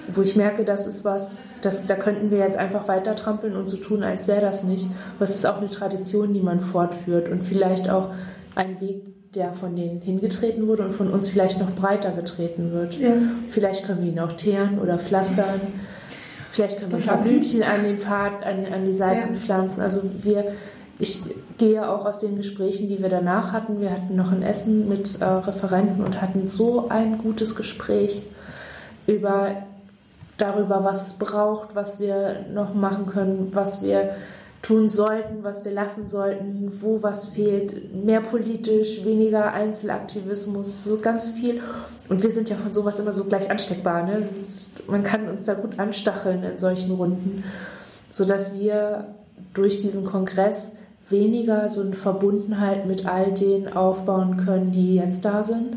Wo 0.08 0.22
ich 0.22 0.36
merke, 0.36 0.66
das 0.66 0.88
ist 0.88 1.06
was, 1.06 1.36
das, 1.62 1.86
da 1.86 1.96
könnten 1.96 2.32
wir 2.32 2.40
jetzt 2.40 2.58
einfach 2.58 2.88
weiter 2.88 3.16
trampeln 3.16 3.56
und 3.56 3.68
so 3.68 3.78
tun, 3.78 4.04
als 4.04 4.28
wäre 4.28 4.42
das 4.42 4.64
nicht. 4.64 4.88
Aber 5.16 5.24
es 5.24 5.36
ist 5.36 5.46
auch 5.46 5.58
eine 5.58 5.70
Tradition, 5.70 6.34
die 6.34 6.42
man 6.42 6.60
fortführt 6.60 7.30
und 7.30 7.44
vielleicht 7.44 7.90
auch 7.90 8.10
ein 8.56 8.82
Weg, 8.82 9.04
der 9.36 9.54
von 9.54 9.76
denen 9.76 10.02
hingetreten 10.02 10.68
wurde 10.68 10.84
und 10.84 10.92
von 10.92 11.10
uns 11.10 11.30
vielleicht 11.30 11.60
noch 11.60 11.72
breiter 11.72 12.12
getreten 12.12 12.72
wird. 12.72 13.00
Ja. 13.00 13.14
Vielleicht 13.48 13.86
können 13.86 14.04
wir 14.04 14.12
ihn 14.12 14.20
auch 14.20 14.34
teeren 14.34 14.80
oder 14.80 15.00
pflastern. 15.00 15.62
Vielleicht 16.52 16.80
können 16.80 16.92
wir 16.92 17.00
ein 17.00 17.06
paar 17.06 17.22
Blümchen 17.22 17.64
an 17.64 17.84
den 17.84 17.98
Pfad, 17.98 18.44
an, 18.44 18.66
an 18.66 18.84
die 18.84 18.94
Seiten 18.94 19.36
ja. 19.36 19.40
pflanzen. 19.40 19.82
Also 19.82 20.02
wir, 20.22 20.52
ich 21.00 21.22
gehe 21.58 21.88
auch 21.88 22.06
aus 22.06 22.20
den 22.20 22.36
Gesprächen, 22.36 22.90
die 22.90 23.02
wir 23.02 23.08
danach 23.08 23.54
hatten. 23.54 23.80
Wir 23.80 23.92
hatten 23.92 24.18
noch 24.18 24.34
ein 24.34 24.44
Essen 24.44 24.90
mit 24.90 25.22
äh, 25.22 25.26
Referenten 25.26 26.04
und 26.04 26.22
hatten 26.22 26.50
so 26.50 26.90
ein 26.90 27.18
gutes 27.18 27.56
Gespräch 27.56 28.24
über 29.08 29.64
darüber, 30.38 30.84
was 30.84 31.02
es 31.02 31.13
braucht, 31.13 31.76
was 31.76 32.00
wir 32.00 32.46
noch 32.54 32.74
machen 32.74 33.06
können, 33.06 33.50
was 33.54 33.82
wir 33.82 34.15
tun 34.62 34.89
sollten, 34.89 35.44
was 35.44 35.65
wir 35.65 35.72
lassen 35.72 36.08
sollten, 36.08 36.72
wo 36.82 37.02
was 37.02 37.28
fehlt, 37.28 37.94
mehr 38.06 38.22
politisch, 38.22 39.04
weniger 39.04 39.54
Einzelaktivismus, 39.54 40.84
so 40.84 41.00
ganz 41.00 41.28
viel. 41.30 41.62
Und 42.10 42.22
wir 42.22 42.32
sind 42.32 42.50
ja 42.50 42.56
von 42.56 42.72
sowas 42.72 43.00
immer 43.00 43.12
so 43.12 43.24
gleich 43.24 43.50
ansteckbar. 43.50 44.06
Ne? 44.06 44.28
Ist, 44.39 44.67
man 44.88 45.04
kann 45.04 45.28
uns 45.28 45.46
da 45.46 45.56
gut 45.56 45.80
anstacheln 45.80 46.44
in 46.44 46.58
solchen 46.58 46.91
Runden, 46.91 47.44
sodass 48.10 48.54
wir 48.54 49.06
durch 49.54 49.78
diesen 49.78 50.06
Kongress 50.06 50.74
weniger 51.10 51.67
so 51.67 51.82
eine 51.82 51.94
Verbundenheit 51.94 52.86
mit 52.86 53.06
all 53.06 53.34
denen 53.34 53.74
aufbauen 53.74 54.38
können, 54.38 54.72
die 54.72 54.96
jetzt 54.96 55.26
da 55.26 55.44
sind, 55.44 55.76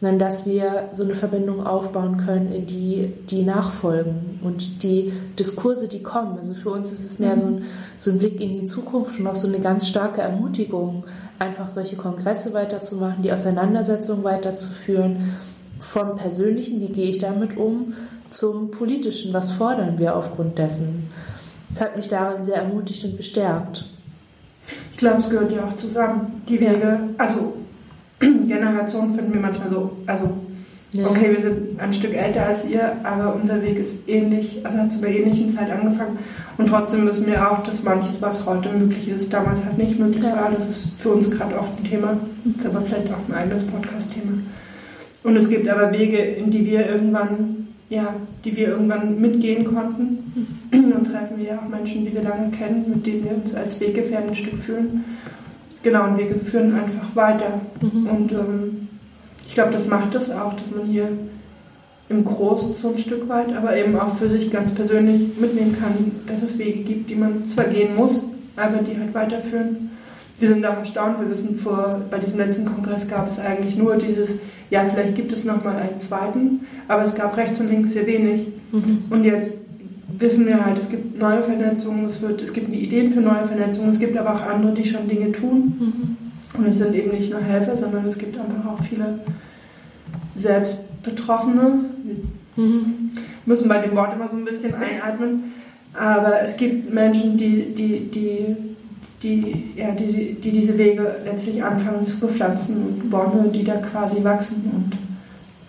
sondern 0.00 0.18
dass 0.18 0.46
wir 0.46 0.88
so 0.92 1.02
eine 1.04 1.14
Verbindung 1.14 1.66
aufbauen 1.66 2.16
können, 2.24 2.52
in 2.52 2.66
die 2.66 3.12
die 3.28 3.42
nachfolgen 3.42 4.40
und 4.42 4.82
die 4.82 5.12
Diskurse, 5.38 5.88
die 5.88 6.02
kommen. 6.02 6.38
Also 6.38 6.54
für 6.54 6.70
uns 6.70 6.90
ist 6.90 7.04
es 7.04 7.18
mehr 7.18 7.36
so 7.36 7.46
ein, 7.46 7.64
so 7.96 8.10
ein 8.10 8.18
Blick 8.18 8.40
in 8.40 8.52
die 8.52 8.64
Zukunft 8.64 9.20
und 9.20 9.26
auch 9.26 9.34
so 9.34 9.46
eine 9.46 9.60
ganz 9.60 9.86
starke 9.86 10.22
Ermutigung, 10.22 11.04
einfach 11.38 11.68
solche 11.68 11.96
Kongresse 11.96 12.54
weiterzumachen, 12.54 13.22
die 13.22 13.32
Auseinandersetzungen 13.32 14.24
weiterzuführen, 14.24 15.36
vom 15.78 16.16
Persönlichen, 16.16 16.80
wie 16.80 16.92
gehe 16.92 17.10
ich 17.10 17.18
damit 17.18 17.56
um, 17.56 17.94
zum 18.30 18.70
Politischen, 18.70 19.32
was 19.32 19.50
fordern 19.50 19.98
wir 19.98 20.14
aufgrund 20.14 20.58
dessen. 20.58 21.10
Das 21.70 21.80
hat 21.80 21.96
mich 21.96 22.08
darin 22.08 22.44
sehr 22.44 22.56
ermutigt 22.56 23.04
und 23.04 23.16
bestärkt. 23.16 23.86
Ich 24.92 24.98
glaube, 24.98 25.20
es 25.20 25.30
gehört 25.30 25.52
ja 25.52 25.66
auch 25.66 25.76
zusammen. 25.76 26.42
Die 26.48 26.60
Wege, 26.60 26.80
ja. 26.82 27.00
also 27.16 27.54
Generationen 28.60 29.14
finden 29.14 29.34
wir 29.34 29.40
manchmal 29.40 29.70
so, 29.70 29.92
also 30.06 30.30
ja. 30.92 31.08
okay, 31.08 31.30
wir 31.30 31.40
sind 31.40 31.80
ein 31.80 31.92
Stück 31.92 32.14
älter 32.14 32.46
als 32.46 32.64
ihr, 32.64 32.96
aber 33.04 33.34
unser 33.34 33.62
Weg 33.62 33.78
ist 33.78 34.08
ähnlich, 34.08 34.60
also 34.64 34.78
hat 34.78 34.92
zu 34.92 34.98
einer 34.98 35.14
ähnlichen 35.14 35.48
Zeit 35.48 35.70
angefangen. 35.70 36.18
Und 36.58 36.68
trotzdem 36.68 37.06
wissen 37.06 37.26
wir 37.26 37.50
auch, 37.50 37.62
dass 37.62 37.84
manches, 37.84 38.20
was 38.20 38.44
heute 38.44 38.70
möglich 38.70 39.08
ist, 39.08 39.32
damals 39.32 39.64
halt 39.64 39.78
nicht 39.78 39.98
möglich 39.98 40.24
ja. 40.24 40.34
war. 40.34 40.50
Das 40.50 40.68
ist 40.68 40.88
für 40.98 41.10
uns 41.10 41.30
gerade 41.30 41.58
oft 41.58 41.78
ein 41.78 41.88
Thema. 41.88 42.16
Ist 42.56 42.66
aber 42.66 42.80
vielleicht 42.82 43.08
auch 43.12 43.28
ein 43.28 43.34
eigenes 43.34 43.64
Podcast-Thema. 43.64 44.32
Und 45.22 45.36
es 45.36 45.48
gibt 45.48 45.68
aber 45.68 45.92
Wege, 45.92 46.18
in 46.18 46.50
die 46.50 46.66
wir 46.66 46.86
irgendwann, 46.86 47.68
ja, 47.88 48.14
die 48.44 48.56
wir 48.56 48.68
irgendwann 48.68 49.20
mitgehen 49.20 49.64
konnten. 49.64 50.48
Mhm. 50.72 50.92
Und 50.92 51.04
treffen 51.04 51.38
wir 51.38 51.46
ja 51.46 51.58
auch 51.58 51.68
Menschen, 51.68 52.04
die 52.04 52.12
wir 52.12 52.22
lange 52.22 52.50
kennen, 52.50 52.86
mit 52.88 53.06
denen 53.06 53.24
wir 53.24 53.32
uns 53.32 53.54
als 53.54 53.78
Weggefährten 53.78 54.30
ein 54.30 54.34
Stück 54.34 54.58
fühlen. 54.58 55.04
Genau, 55.82 56.08
und 56.08 56.18
wir 56.18 56.34
führen 56.36 56.74
einfach 56.74 57.14
weiter. 57.14 57.60
Mhm. 57.80 58.06
Und 58.06 58.32
ähm, 58.32 58.88
ich 59.46 59.54
glaube, 59.54 59.72
das 59.72 59.86
macht 59.86 60.14
es 60.14 60.30
auch, 60.30 60.54
dass 60.54 60.70
man 60.70 60.86
hier 60.86 61.08
im 62.08 62.24
Großen 62.24 62.72
so 62.74 62.90
ein 62.90 62.98
Stück 62.98 63.28
weit, 63.28 63.56
aber 63.56 63.76
eben 63.76 63.98
auch 63.98 64.16
für 64.16 64.28
sich 64.28 64.50
ganz 64.50 64.72
persönlich 64.72 65.38
mitnehmen 65.38 65.76
kann, 65.80 66.12
dass 66.26 66.42
es 66.42 66.58
Wege 66.58 66.80
gibt, 66.80 67.08
die 67.08 67.14
man 67.14 67.46
zwar 67.46 67.64
gehen 67.64 67.94
muss, 67.94 68.20
aber 68.56 68.78
die 68.78 68.98
halt 68.98 69.14
weiterführen. 69.14 69.90
Wir 70.38 70.48
sind 70.48 70.66
auch 70.66 70.78
erstaunt, 70.78 71.20
wir 71.20 71.30
wissen, 71.30 71.54
vor, 71.54 72.00
bei 72.10 72.18
diesem 72.18 72.38
letzten 72.38 72.64
Kongress 72.64 73.06
gab 73.08 73.30
es 73.30 73.38
eigentlich 73.38 73.76
nur 73.76 73.96
dieses, 73.96 74.38
ja, 74.70 74.84
vielleicht 74.84 75.14
gibt 75.14 75.32
es 75.32 75.44
nochmal 75.44 75.76
einen 75.76 76.00
zweiten, 76.00 76.66
aber 76.88 77.04
es 77.04 77.14
gab 77.14 77.36
rechts 77.36 77.60
und 77.60 77.68
links 77.68 77.92
sehr 77.92 78.06
wenig. 78.06 78.48
Mhm. 78.72 79.04
Und 79.10 79.24
jetzt 79.24 79.54
wissen 80.18 80.46
wir 80.46 80.64
halt, 80.64 80.78
es 80.78 80.88
gibt 80.88 81.18
neue 81.18 81.42
Vernetzungen, 81.42 82.06
es, 82.06 82.20
wird, 82.20 82.42
es 82.42 82.52
gibt 82.52 82.72
Ideen 82.72 83.12
für 83.12 83.20
neue 83.20 83.44
Vernetzungen, 83.44 83.90
es 83.90 83.98
gibt 83.98 84.16
aber 84.16 84.34
auch 84.34 84.42
andere, 84.42 84.72
die 84.72 84.88
schon 84.88 85.08
Dinge 85.08 85.32
tun. 85.32 85.74
Mhm. 85.78 86.16
Und 86.58 86.66
es 86.66 86.78
sind 86.78 86.94
eben 86.94 87.10
nicht 87.10 87.30
nur 87.30 87.40
Helfer, 87.40 87.76
sondern 87.76 88.06
es 88.06 88.18
gibt 88.18 88.36
einfach 88.36 88.72
auch 88.72 88.82
viele 88.82 89.20
Selbstbetroffene. 90.34 91.84
Mhm. 92.56 93.10
Müssen 93.46 93.68
bei 93.68 93.78
dem 93.78 93.96
Wort 93.96 94.14
immer 94.14 94.28
so 94.28 94.36
ein 94.36 94.44
bisschen 94.44 94.74
einatmen. 94.74 95.52
Aber 95.94 96.42
es 96.42 96.56
gibt 96.56 96.92
Menschen, 96.92 97.36
die, 97.36 97.74
die, 97.74 98.10
die, 98.10 98.56
die, 99.22 99.72
ja, 99.76 99.92
die, 99.92 100.34
die 100.34 100.50
diese 100.50 100.76
Wege 100.76 101.16
letztlich 101.24 101.62
anfangen 101.62 102.04
zu 102.04 102.18
bepflanzen 102.18 102.76
und 102.76 103.10
Bäume, 103.10 103.48
die 103.52 103.64
da 103.64 103.76
quasi 103.76 104.22
wachsen 104.22 104.70
und 104.72 104.98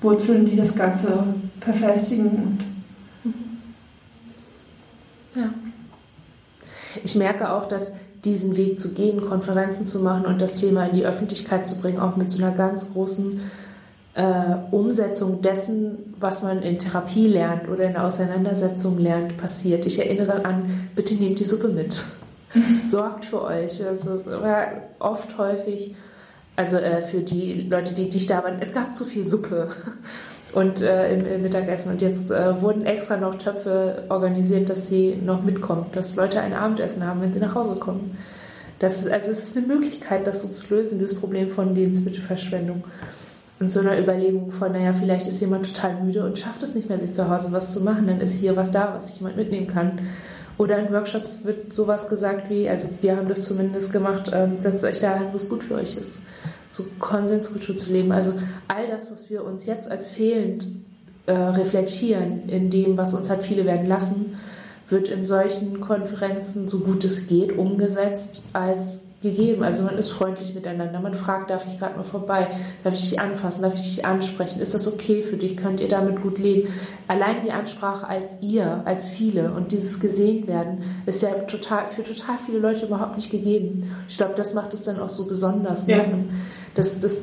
Wurzeln, 0.02 0.46
die 0.46 0.56
das 0.56 0.76
Ganze 0.76 1.24
verfestigen 1.60 2.26
und 2.26 2.60
ja. 5.36 5.50
Ich 7.04 7.16
merke 7.16 7.52
auch, 7.52 7.66
dass 7.66 7.92
diesen 8.24 8.56
Weg 8.56 8.80
zu 8.80 8.94
gehen, 8.94 9.28
Konferenzen 9.28 9.86
zu 9.86 10.00
machen 10.00 10.26
und 10.26 10.42
das 10.42 10.56
Thema 10.56 10.86
in 10.86 10.94
die 10.94 11.06
Öffentlichkeit 11.06 11.66
zu 11.66 11.76
bringen, 11.76 12.00
auch 12.00 12.16
mit 12.16 12.30
so 12.30 12.44
einer 12.44 12.56
ganz 12.56 12.92
großen 12.94 13.42
äh, 14.14 14.56
Umsetzung 14.72 15.42
dessen, 15.42 16.16
was 16.20 16.44
man 16.44 16.62
in 16.62 16.78
Therapie 16.78 17.28
lernt 17.28 17.70
oder 17.70 17.86
in 17.86 17.94
der 17.94 18.06
Auseinandersetzung 18.06 19.00
lernt, 19.00 19.38
passiert. 19.38 19.86
Ich 19.86 20.00
erinnere 20.00 20.46
an, 20.46 20.90
bitte 20.96 21.16
nehmt 21.16 21.40
die 21.40 21.46
Suppe 21.46 21.70
mit. 21.70 22.04
Sorgt 22.86 23.26
für 23.26 23.44
euch. 23.44 23.84
Also 23.86 24.22
oft 25.00 25.38
häufig, 25.38 25.96
also 26.56 26.78
äh, 26.78 27.02
für 27.02 27.22
die 27.22 27.62
Leute, 27.64 27.94
die 27.94 28.06
nicht 28.06 28.30
da 28.30 28.44
waren, 28.44 28.58
es 28.60 28.74
gab 28.74 28.94
zu 28.94 29.06
viel 29.06 29.28
Suppe 29.28 29.70
und 30.54 30.82
äh, 30.82 31.14
im, 31.14 31.26
im, 31.26 31.42
Mittagessen. 31.42 31.92
Und 31.92 32.02
jetzt 32.02 32.32
äh, 32.32 32.62
wurden 32.62 32.86
extra 32.86 33.18
noch 33.18 33.36
Töpfe 33.36 34.04
organisiert, 34.10 34.70
dass 34.70 34.88
sie 34.88 35.16
noch 35.24 35.44
mitkommt, 35.44 35.96
dass 35.96 36.16
Leute 36.16 36.42
ein 36.42 36.54
Abendessen 36.54 37.06
haben, 37.06 37.22
wenn 37.22 37.32
sie 37.32 37.40
nach 37.40 37.56
Hause 37.56 37.76
kommen. 37.76 38.18
Das 38.80 39.00
ist, 39.00 39.12
also 39.12 39.32
es 39.32 39.44
ist 39.44 39.58
eine 39.58 39.68
Möglichkeit, 39.68 40.26
das 40.26 40.42
so 40.42 40.48
zu 40.48 40.74
lösen, 40.74 41.00
das 41.00 41.16
Problem 41.16 41.50
von 41.50 41.76
Lebensmittelverschwendung. 41.76 42.84
Und 43.60 43.72
so 43.72 43.80
einer 43.80 44.00
Überlegung 44.00 44.52
von, 44.52 44.72
naja, 44.72 44.92
vielleicht 44.92 45.28
ist 45.28 45.40
jemand 45.40 45.68
total 45.68 46.02
müde 46.02 46.26
und 46.26 46.40
schafft 46.40 46.64
es 46.64 46.74
nicht 46.74 46.90
mehr, 46.90 46.98
sich 46.98 47.14
zu 47.14 47.30
Hause 47.30 47.50
was 47.52 47.72
zu 47.72 47.82
machen, 47.82 48.08
dann 48.08 48.20
ist 48.20 48.34
hier 48.34 48.56
was 48.56 48.72
da, 48.72 48.94
was 48.96 49.20
jemand 49.20 49.38
mitnehmen 49.38 49.68
kann. 49.68 50.00
Oder 50.58 50.80
in 50.80 50.92
Workshops 50.92 51.46
wird 51.46 51.72
sowas 51.72 52.10
gesagt 52.10 52.50
wie, 52.50 52.68
also 52.68 52.90
wir 53.02 53.16
haben 53.16 53.30
das 53.30 53.46
zumindest 53.46 53.94
gemacht, 53.94 54.32
ähm, 54.34 54.56
setzt 54.60 54.84
euch 54.84 55.00
dahin, 55.00 55.28
wo 55.32 55.38
es 55.38 55.48
gut 55.48 55.64
für 55.64 55.76
euch 55.76 55.96
ist 55.96 56.24
so 56.72 56.86
Konsenskultur 57.00 57.76
zu 57.76 57.92
leben. 57.92 58.12
Also 58.12 58.34
all 58.68 58.88
das, 58.88 59.12
was 59.12 59.30
wir 59.30 59.44
uns 59.44 59.66
jetzt 59.66 59.92
als 59.92 60.08
fehlend 60.08 60.68
äh, 61.26 61.34
reflektieren, 61.34 62.50
in 62.50 62.70
dem, 62.70 62.98
was 62.98 63.14
uns 63.14 63.30
hat 63.30 63.44
viele 63.44 63.66
werden 63.66 63.88
lassen, 63.88 64.38
wird 64.90 65.08
in 65.08 65.24
solchen 65.24 65.82
Konferenzen, 65.82 66.68
so 66.68 66.80
gut 66.80 67.04
es 67.04 67.28
geht, 67.28 67.58
umgesetzt 67.58 68.44
als 68.54 69.02
gegeben. 69.22 69.64
Also 69.64 69.84
man 69.84 69.98
ist 69.98 70.10
freundlich 70.10 70.56
miteinander. 70.56 71.00
Man 71.00 71.14
fragt, 71.14 71.52
darf 71.52 71.68
ich 71.68 71.78
gerade 71.78 71.96
mal 71.96 72.04
vorbei? 72.04 72.48
Darf 72.84 72.94
ich 72.94 73.12
dich 73.12 73.20
anfassen? 73.20 73.62
Darf 73.62 73.76
ich 73.76 73.82
dich 73.82 74.06
ansprechen? 74.06 74.60
Ist 74.60 74.74
das 74.74 74.88
okay 74.88 75.22
für 75.22 75.38
dich? 75.38 75.58
Könnt 75.58 75.80
ihr 75.80 75.88
damit 75.88 76.22
gut 76.22 76.40
leben? 76.40 76.70
Allein 77.08 77.44
die 77.46 77.52
Ansprache 77.52 78.08
als 78.08 78.26
ihr, 78.42 78.82
als 78.86 79.08
viele 79.08 79.52
und 79.54 79.72
dieses 79.72 80.00
gesehen 80.00 80.48
werden, 80.48 80.80
ist 81.06 81.22
ja 81.22 81.30
total, 81.30 81.88
für 81.88 82.02
total 82.02 82.38
viele 82.44 82.58
Leute 82.58 82.86
überhaupt 82.86 83.16
nicht 83.16 83.30
gegeben. 83.30 83.92
Ich 84.08 84.18
glaube, 84.18 84.34
das 84.36 84.54
macht 84.56 84.74
es 84.74 84.84
dann 84.84 85.00
auch 85.00 85.10
so 85.10 85.26
besonders. 85.26 85.86
Ne? 85.86 85.98
Ja. 85.98 86.06
Das, 86.74 87.00
das 87.00 87.22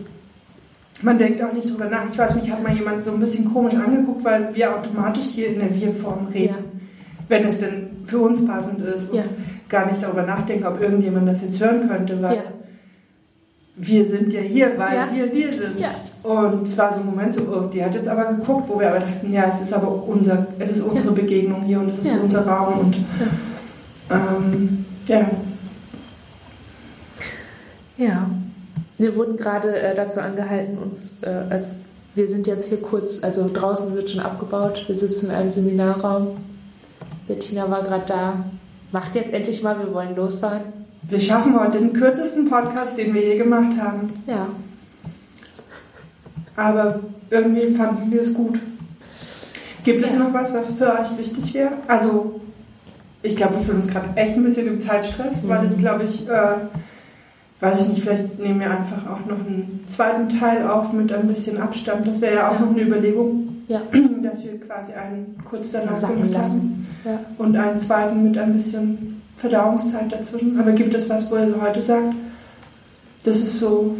man 1.02 1.18
denkt 1.18 1.42
auch 1.42 1.52
nicht 1.52 1.68
drüber 1.70 1.86
nach. 1.86 2.10
Ich 2.10 2.18
weiß, 2.18 2.34
mich 2.34 2.50
hat 2.50 2.62
mal 2.62 2.74
jemand 2.74 3.02
so 3.02 3.12
ein 3.12 3.20
bisschen 3.20 3.52
komisch 3.52 3.74
angeguckt, 3.74 4.24
weil 4.24 4.54
wir 4.54 4.76
automatisch 4.76 5.26
hier 5.26 5.48
in 5.48 5.60
der 5.60 5.74
Wir-Form 5.74 6.26
reden. 6.28 6.54
Ja. 6.54 6.64
Wenn 7.28 7.46
es 7.46 7.58
denn 7.58 7.90
für 8.06 8.20
uns 8.20 8.44
passend 8.44 8.80
ist. 8.80 9.12
Ja 9.12 9.24
gar 9.68 9.86
nicht 9.86 10.02
darüber 10.02 10.22
nachdenken, 10.22 10.66
ob 10.66 10.80
irgendjemand 10.80 11.28
das 11.28 11.42
jetzt 11.42 11.60
hören 11.60 11.88
könnte, 11.88 12.20
weil 12.22 12.36
ja. 12.36 12.42
wir 13.76 14.06
sind 14.06 14.32
ja 14.32 14.40
hier, 14.40 14.78
weil 14.78 14.96
ja. 14.96 15.08
wir 15.12 15.32
wir 15.32 15.52
sind. 15.52 15.80
Ja. 15.80 15.90
Und 16.22 16.66
es 16.66 16.76
war 16.76 16.92
so 16.92 17.00
ein 17.00 17.06
Moment 17.06 17.32
so, 17.32 17.42
oh, 17.42 17.68
die 17.72 17.82
hat 17.82 17.94
jetzt 17.94 18.08
aber 18.08 18.26
geguckt, 18.26 18.68
wo 18.68 18.80
wir 18.80 18.88
aber 18.88 19.00
dachten, 19.00 19.32
ja, 19.32 19.50
es 19.54 19.62
ist 19.62 19.72
aber 19.72 19.90
unser, 19.90 20.46
es 20.58 20.72
ist 20.72 20.82
unsere 20.82 21.12
Begegnung 21.14 21.62
hier 21.62 21.80
und 21.80 21.90
es 21.90 22.00
ist 22.00 22.10
unser 22.20 22.46
Raum 22.46 22.80
und 22.80 22.96
ähm, 24.10 24.84
ja. 25.06 25.30
Ja. 27.96 28.30
Wir 28.98 29.14
wurden 29.16 29.36
gerade 29.36 29.78
äh, 29.78 29.94
dazu 29.94 30.20
angehalten, 30.20 30.76
uns, 30.78 31.18
äh, 31.22 31.44
also 31.50 31.70
wir 32.16 32.26
sind 32.26 32.48
jetzt 32.48 32.68
hier 32.68 32.82
kurz, 32.82 33.22
also 33.22 33.48
draußen 33.52 33.94
wird 33.94 34.10
schon 34.10 34.20
abgebaut, 34.20 34.84
wir 34.88 34.96
sitzen 34.96 35.26
in 35.26 35.32
einem 35.32 35.48
Seminarraum. 35.48 36.36
Bettina 37.28 37.70
war 37.70 37.82
gerade 37.82 38.04
da, 38.06 38.44
Macht 38.90 39.14
jetzt 39.14 39.32
endlich 39.32 39.62
mal, 39.62 39.78
wir 39.78 39.92
wollen 39.92 40.16
losfahren. 40.16 40.62
Wir 41.02 41.20
schaffen 41.20 41.58
heute 41.58 41.78
den 41.78 41.92
kürzesten 41.92 42.48
Podcast, 42.48 42.96
den 42.96 43.14
wir 43.14 43.22
je 43.22 43.36
gemacht 43.36 43.78
haben. 43.80 44.10
Ja. 44.26 44.46
Aber 46.56 47.00
irgendwie 47.30 47.74
fanden 47.74 48.10
wir 48.10 48.22
es 48.22 48.32
gut. 48.32 48.58
Gibt 49.84 50.02
es 50.02 50.12
ja. 50.12 50.18
noch 50.18 50.32
was, 50.32 50.52
was 50.52 50.72
für 50.72 50.92
euch 50.92 51.18
wichtig 51.18 51.54
wäre? 51.54 51.72
Also, 51.86 52.40
ich 53.22 53.36
glaube, 53.36 53.54
wir 53.54 53.60
fühlen 53.60 53.78
uns 53.78 53.88
gerade 53.88 54.08
echt 54.16 54.34
ein 54.34 54.42
bisschen 54.42 54.66
im 54.66 54.80
Zeitstress, 54.80 55.42
mhm. 55.42 55.48
weil 55.48 55.66
es, 55.66 55.76
glaube 55.76 56.04
ich, 56.04 56.28
äh, 56.28 56.54
weiß 57.60 57.82
ich 57.82 57.88
nicht, 57.88 58.02
vielleicht 58.02 58.38
nehmen 58.38 58.60
wir 58.60 58.70
einfach 58.70 59.06
auch 59.06 59.26
noch 59.26 59.38
einen 59.38 59.84
zweiten 59.86 60.28
Teil 60.38 60.66
auf 60.66 60.92
mit 60.92 61.12
ein 61.12 61.26
bisschen 61.26 61.58
Abstand. 61.60 62.06
Das 62.06 62.20
wäre 62.20 62.36
ja 62.36 62.48
auch 62.48 62.54
ja. 62.54 62.60
noch 62.60 62.70
eine 62.70 62.82
Überlegung 62.82 63.47
ja. 63.68 63.82
dass 64.22 64.42
wir 64.42 64.58
quasi 64.60 64.92
einen 64.92 65.36
kurz 65.44 65.70
danach 65.70 66.00
gemacht 66.00 66.36
haben 66.36 66.86
ja. 67.04 67.20
und 67.38 67.56
einen 67.56 67.78
zweiten 67.78 68.24
mit 68.24 68.36
ein 68.36 68.52
bisschen 68.54 69.22
Verdauungszeit 69.36 70.10
dazwischen. 70.10 70.58
Aber 70.58 70.72
gibt 70.72 70.94
es 70.94 71.08
was, 71.08 71.30
wo 71.30 71.36
ihr 71.36 71.50
so 71.50 71.60
heute 71.60 71.82
sagt, 71.82 72.14
das 73.24 73.38
ist 73.38 73.58
so... 73.58 73.96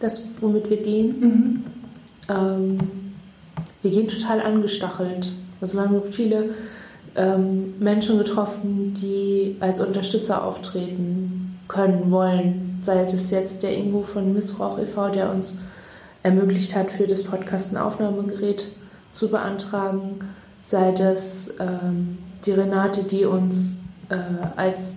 Das, 0.00 0.26
womit 0.40 0.68
wir 0.68 0.82
gehen? 0.82 1.20
Mhm. 1.20 1.64
Ähm, 2.28 2.78
wir 3.80 3.90
gehen 3.90 4.08
total 4.08 4.40
angestachelt. 4.40 5.32
Also 5.60 5.78
wir 5.78 5.84
haben 5.84 6.02
viele 6.10 6.50
ähm, 7.16 7.74
Menschen 7.78 8.18
getroffen, 8.18 8.92
die 8.94 9.56
als 9.60 9.80
Unterstützer 9.80 10.44
auftreten 10.44 11.58
können, 11.68 12.10
wollen. 12.10 12.80
Sei 12.82 13.00
es 13.00 13.30
jetzt 13.30 13.62
der 13.62 13.76
Ingo 13.76 14.02
von 14.02 14.34
Missbrauch 14.34 14.78
e.V., 14.78 15.08
der 15.10 15.30
uns 15.30 15.62
ermöglicht 16.24 16.74
hat, 16.74 16.90
für 16.90 17.06
das 17.06 17.22
Podcast 17.22 17.70
ein 17.70 17.76
Aufnahmegerät 17.76 18.66
zu 19.12 19.30
beantragen, 19.30 20.18
sei 20.60 20.90
das 20.90 21.54
ähm, 21.60 22.18
die 22.44 22.52
Renate, 22.52 23.04
die 23.04 23.26
uns 23.26 23.76
äh, 24.08 24.16
als 24.56 24.96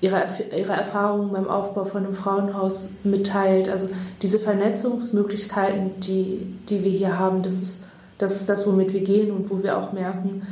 ihre, 0.00 0.24
ihre 0.56 0.72
Erfahrungen 0.72 1.32
beim 1.32 1.48
Aufbau 1.48 1.84
von 1.84 2.04
einem 2.04 2.14
Frauenhaus 2.14 2.90
mitteilt. 3.04 3.68
Also 3.68 3.88
diese 4.22 4.38
Vernetzungsmöglichkeiten, 4.40 6.00
die, 6.00 6.54
die 6.68 6.84
wir 6.84 6.90
hier 6.90 7.18
haben, 7.18 7.42
das 7.42 7.54
ist, 7.54 7.80
das 8.18 8.34
ist 8.34 8.48
das, 8.48 8.66
womit 8.66 8.92
wir 8.92 9.02
gehen 9.02 9.30
und 9.30 9.48
wo 9.50 9.62
wir 9.62 9.78
auch 9.78 9.92
merken, 9.92 10.42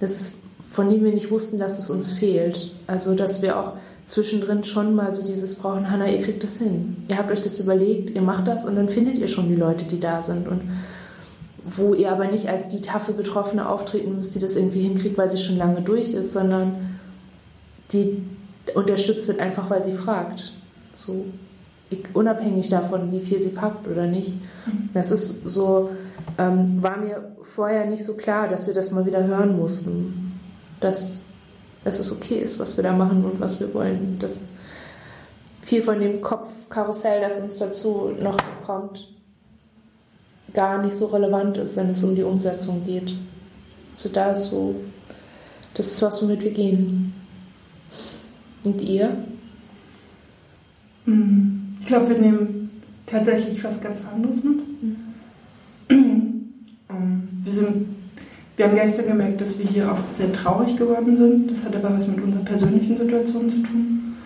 das 0.00 0.12
ist, 0.12 0.34
von 0.70 0.90
dem 0.90 1.02
wir 1.02 1.12
nicht 1.12 1.30
wussten, 1.30 1.58
dass 1.58 1.78
es 1.78 1.88
uns 1.88 2.12
fehlt. 2.12 2.74
Also 2.86 3.14
dass 3.14 3.40
wir 3.40 3.58
auch 3.58 3.72
zwischendrin 4.06 4.64
schon 4.64 4.94
mal 4.94 5.12
so 5.12 5.22
dieses 5.22 5.56
brauchen, 5.56 5.90
Hanna, 5.90 6.08
ihr 6.08 6.22
kriegt 6.22 6.42
das 6.42 6.56
hin. 6.56 6.96
Ihr 7.08 7.18
habt 7.18 7.30
euch 7.30 7.40
das 7.40 7.58
überlegt, 7.58 8.10
ihr 8.10 8.22
macht 8.22 8.46
das 8.48 8.64
und 8.64 8.76
dann 8.76 8.88
findet 8.88 9.18
ihr 9.18 9.28
schon 9.28 9.48
die 9.48 9.56
Leute, 9.56 9.84
die 9.84 10.00
da 10.00 10.22
sind. 10.22 10.48
Und 10.48 10.62
wo 11.64 11.94
ihr 11.94 12.10
aber 12.10 12.26
nicht 12.26 12.48
als 12.48 12.68
die 12.68 12.80
taffe 12.80 13.12
Betroffene 13.12 13.68
auftreten 13.68 14.16
müsst, 14.16 14.34
die 14.34 14.40
das 14.40 14.56
irgendwie 14.56 14.82
hinkriegt, 14.82 15.16
weil 15.16 15.30
sie 15.30 15.38
schon 15.38 15.56
lange 15.56 15.80
durch 15.80 16.12
ist, 16.12 16.32
sondern 16.32 16.98
die 17.92 18.22
unterstützt 18.74 19.28
wird 19.28 19.40
einfach, 19.40 19.70
weil 19.70 19.82
sie 19.82 19.92
fragt. 19.92 20.52
So 20.92 21.26
unabhängig 22.14 22.68
davon, 22.68 23.12
wie 23.12 23.20
viel 23.20 23.38
sie 23.38 23.50
packt 23.50 23.86
oder 23.86 24.06
nicht. 24.06 24.34
Mhm. 24.66 24.90
Das 24.92 25.10
ist 25.10 25.46
so, 25.46 25.90
ähm, 26.38 26.82
war 26.82 26.98
mir 26.98 27.32
vorher 27.42 27.86
nicht 27.86 28.04
so 28.04 28.14
klar, 28.14 28.48
dass 28.48 28.66
wir 28.66 28.74
das 28.74 28.90
mal 28.90 29.06
wieder 29.06 29.24
hören 29.24 29.56
mussten. 29.56 30.40
Dass, 30.80 31.18
dass 31.84 31.98
es 31.98 32.12
okay 32.12 32.38
ist, 32.38 32.58
was 32.58 32.76
wir 32.76 32.84
da 32.84 32.92
machen 32.92 33.24
und 33.24 33.40
was 33.40 33.60
wir 33.60 33.72
wollen. 33.74 34.18
Dass 34.18 34.42
viel 35.62 35.82
von 35.82 36.00
dem 36.00 36.20
Kopfkarussell, 36.20 37.20
das 37.20 37.38
uns 37.38 37.56
dazu 37.56 38.12
noch 38.20 38.36
kommt, 38.64 39.08
gar 40.52 40.82
nicht 40.82 40.96
so 40.96 41.06
relevant 41.06 41.56
ist, 41.56 41.76
wenn 41.76 41.90
es 41.90 42.04
um 42.04 42.14
die 42.14 42.22
Umsetzung 42.22 42.84
geht. 42.84 43.14
So 43.94 44.08
da 44.08 44.32
ist 44.32 44.44
so, 44.44 44.74
das 45.74 45.88
ist 45.88 46.02
was, 46.02 46.22
womit 46.22 46.42
wir 46.42 46.52
gehen. 46.52 47.14
Und 48.64 48.80
ihr? 48.80 49.16
Hm, 51.04 51.76
ich 51.80 51.86
glaube, 51.86 52.10
wir 52.10 52.18
nehmen 52.18 52.70
tatsächlich 53.06 53.62
was 53.64 53.80
ganz 53.80 54.00
anderes 54.04 54.42
mit. 54.44 54.56
Mhm. 54.82 54.96
Wir, 57.44 57.52
sind, 57.52 57.88
wir 58.56 58.66
haben 58.66 58.74
gestern 58.74 59.06
gemerkt, 59.06 59.40
dass 59.40 59.58
wir 59.58 59.66
hier 59.66 59.90
auch 59.90 59.98
sehr 60.12 60.32
traurig 60.32 60.76
geworden 60.76 61.16
sind. 61.16 61.50
Das 61.50 61.64
hat 61.64 61.74
aber 61.74 61.94
was 61.94 62.06
mit 62.06 62.22
unserer 62.22 62.44
persönlichen 62.44 62.96
Situation 62.96 63.48
zu 63.48 63.58
tun. 63.62 64.16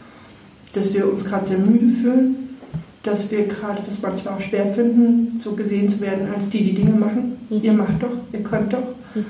Dass 0.72 0.92
wir 0.92 1.10
uns 1.10 1.24
gerade 1.24 1.46
sehr 1.46 1.58
müde 1.58 1.88
fühlen. 1.88 2.56
Dass 3.04 3.30
wir 3.30 3.46
gerade 3.46 3.82
das 3.86 4.02
manchmal 4.02 4.34
auch 4.34 4.40
schwer 4.40 4.66
finden, 4.66 5.38
so 5.40 5.52
gesehen 5.52 5.88
zu 5.88 6.00
werden 6.00 6.28
als 6.34 6.50
die, 6.50 6.64
die 6.64 6.74
Dinge 6.74 6.90
machen. 6.90 7.38
Mhm. 7.48 7.60
Ihr 7.62 7.72
macht 7.72 8.02
doch, 8.02 8.10
ihr 8.32 8.42
könnt 8.42 8.72
doch. 8.72 8.88
Mhm. 9.14 9.24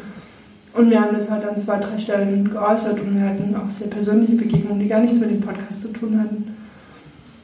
Und 0.73 0.91
wir 0.91 1.01
haben 1.01 1.15
das 1.15 1.31
halt 1.31 1.47
an 1.47 1.57
zwei, 1.57 1.79
drei 1.79 1.99
Stellen 1.99 2.51
geäußert 2.51 3.01
und 3.01 3.15
wir 3.15 3.29
hatten 3.29 3.55
auch 3.55 3.71
sehr 3.71 3.89
persönliche 3.89 4.35
Begegnungen, 4.35 4.81
die 4.81 4.89
gar 4.89 5.01
nichts 5.01 5.19
mit 5.19 5.31
dem 5.31 5.41
Podcast 5.41 5.81
zu 5.81 5.89
tun 5.89 6.21
hatten. 6.21 6.55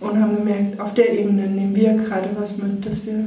Und 0.00 0.20
haben 0.20 0.36
gemerkt, 0.36 0.80
auf 0.80 0.94
der 0.94 1.18
Ebene 1.18 1.46
nehmen 1.46 1.76
wir 1.76 1.94
gerade 1.94 2.28
was 2.38 2.58
mit, 2.58 2.84
dass 2.84 3.06
wir, 3.06 3.24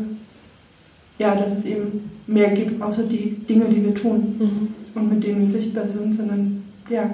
ja, 1.19 1.35
dass 1.35 1.53
es 1.53 1.65
eben 1.65 2.14
mehr 2.27 2.51
gibt, 2.51 2.81
außer 2.81 3.03
die 3.03 3.37
Dinge, 3.47 3.65
die 3.65 3.83
wir 3.83 3.93
tun 3.93 4.35
mhm. 4.39 4.99
und 4.99 5.13
mit 5.13 5.23
denen 5.23 5.41
wir 5.41 5.49
sichtbar 5.49 5.85
sind, 5.85 6.13
sondern 6.13 6.63
ja, 6.89 7.09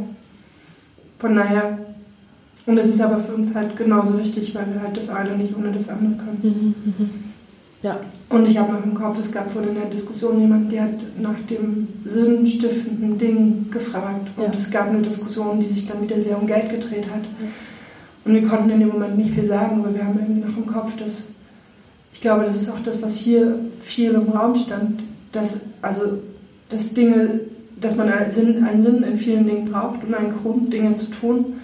von 1.19 1.35
daher, 1.35 1.77
und 2.65 2.75
das 2.75 2.87
ist 2.87 3.01
aber 3.01 3.19
für 3.19 3.33
uns 3.33 3.53
halt 3.53 3.75
genauso 3.75 4.17
wichtig, 4.17 4.53
weil 4.55 4.73
wir 4.73 4.81
halt 4.81 4.95
das 4.95 5.09
eine 5.09 5.37
nicht 5.37 5.55
ohne 5.55 5.71
das 5.71 5.89
andere 5.89 6.13
können. 6.13 6.39
Mhm. 6.41 7.03
mhm. 7.05 7.09
Ja. 7.83 7.99
Und 8.29 8.47
ich 8.47 8.57
habe 8.57 8.73
noch 8.73 8.83
im 8.83 8.93
Kopf, 8.93 9.19
es 9.19 9.31
gab 9.31 9.51
vorhin 9.51 9.71
in 9.71 9.81
der 9.81 9.89
Diskussion 9.89 10.39
jemanden, 10.39 10.69
der 10.69 10.83
hat 10.83 11.19
nach 11.19 11.39
dem 11.49 11.87
sinnstiftenden 12.05 13.17
Ding 13.17 13.71
gefragt. 13.71 14.29
Und 14.37 14.43
ja. 14.43 14.51
es 14.53 14.69
gab 14.69 14.89
eine 14.89 15.01
Diskussion, 15.01 15.59
die 15.59 15.67
sich 15.67 15.87
dann 15.87 16.01
wieder 16.01 16.21
sehr 16.21 16.39
um 16.39 16.45
Geld 16.45 16.69
gedreht 16.69 17.07
hat. 17.11 17.23
Und 18.23 18.33
wir 18.33 18.47
konnten 18.47 18.69
in 18.69 18.81
dem 18.81 18.89
Moment 18.89 19.17
nicht 19.17 19.31
viel 19.31 19.47
sagen, 19.47 19.79
aber 19.79 19.95
wir 19.95 20.05
haben 20.05 20.19
irgendwie 20.19 20.47
noch 20.47 20.57
im 20.57 20.67
Kopf, 20.67 20.95
dass 20.97 21.23
ich 22.13 22.21
glaube, 22.21 22.43
das 22.43 22.55
ist 22.55 22.69
auch 22.69 22.79
das, 22.83 23.01
was 23.01 23.17
hier 23.17 23.59
viel 23.81 24.11
im 24.11 24.29
Raum 24.29 24.55
stand, 24.55 25.01
dass 25.31 25.59
also 25.81 26.19
dass 26.71 26.93
Dinge, 26.93 27.41
dass 27.79 27.95
man 27.95 28.09
einen 28.09 28.31
Sinn, 28.31 28.63
einen 28.63 28.81
Sinn 28.81 29.03
in 29.03 29.17
vielen 29.17 29.45
Dingen 29.45 29.71
braucht 29.71 30.03
und 30.03 30.13
einen 30.13 30.33
Grund, 30.41 30.71
Dinge 30.71 30.95
zu 30.95 31.05
tun. 31.07 31.57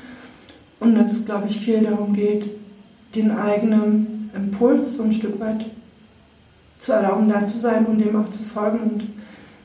Und 0.79 0.95
dass 0.95 1.11
es, 1.11 1.25
glaube 1.25 1.47
ich, 1.47 1.59
viel 1.59 1.81
darum 1.81 2.13
geht, 2.13 2.47
den 3.15 3.31
eigenen 3.31 4.29
Impuls 4.35 4.97
so 4.97 5.03
ein 5.03 5.13
Stück 5.13 5.39
weit 5.39 5.65
zu 6.79 6.91
erlauben, 6.91 7.29
da 7.29 7.45
zu 7.45 7.57
sein 7.57 7.85
und 7.85 7.99
dem 7.99 8.15
auch 8.15 8.29
zu 8.29 8.43
folgen. 8.43 8.79
Und 8.79 9.03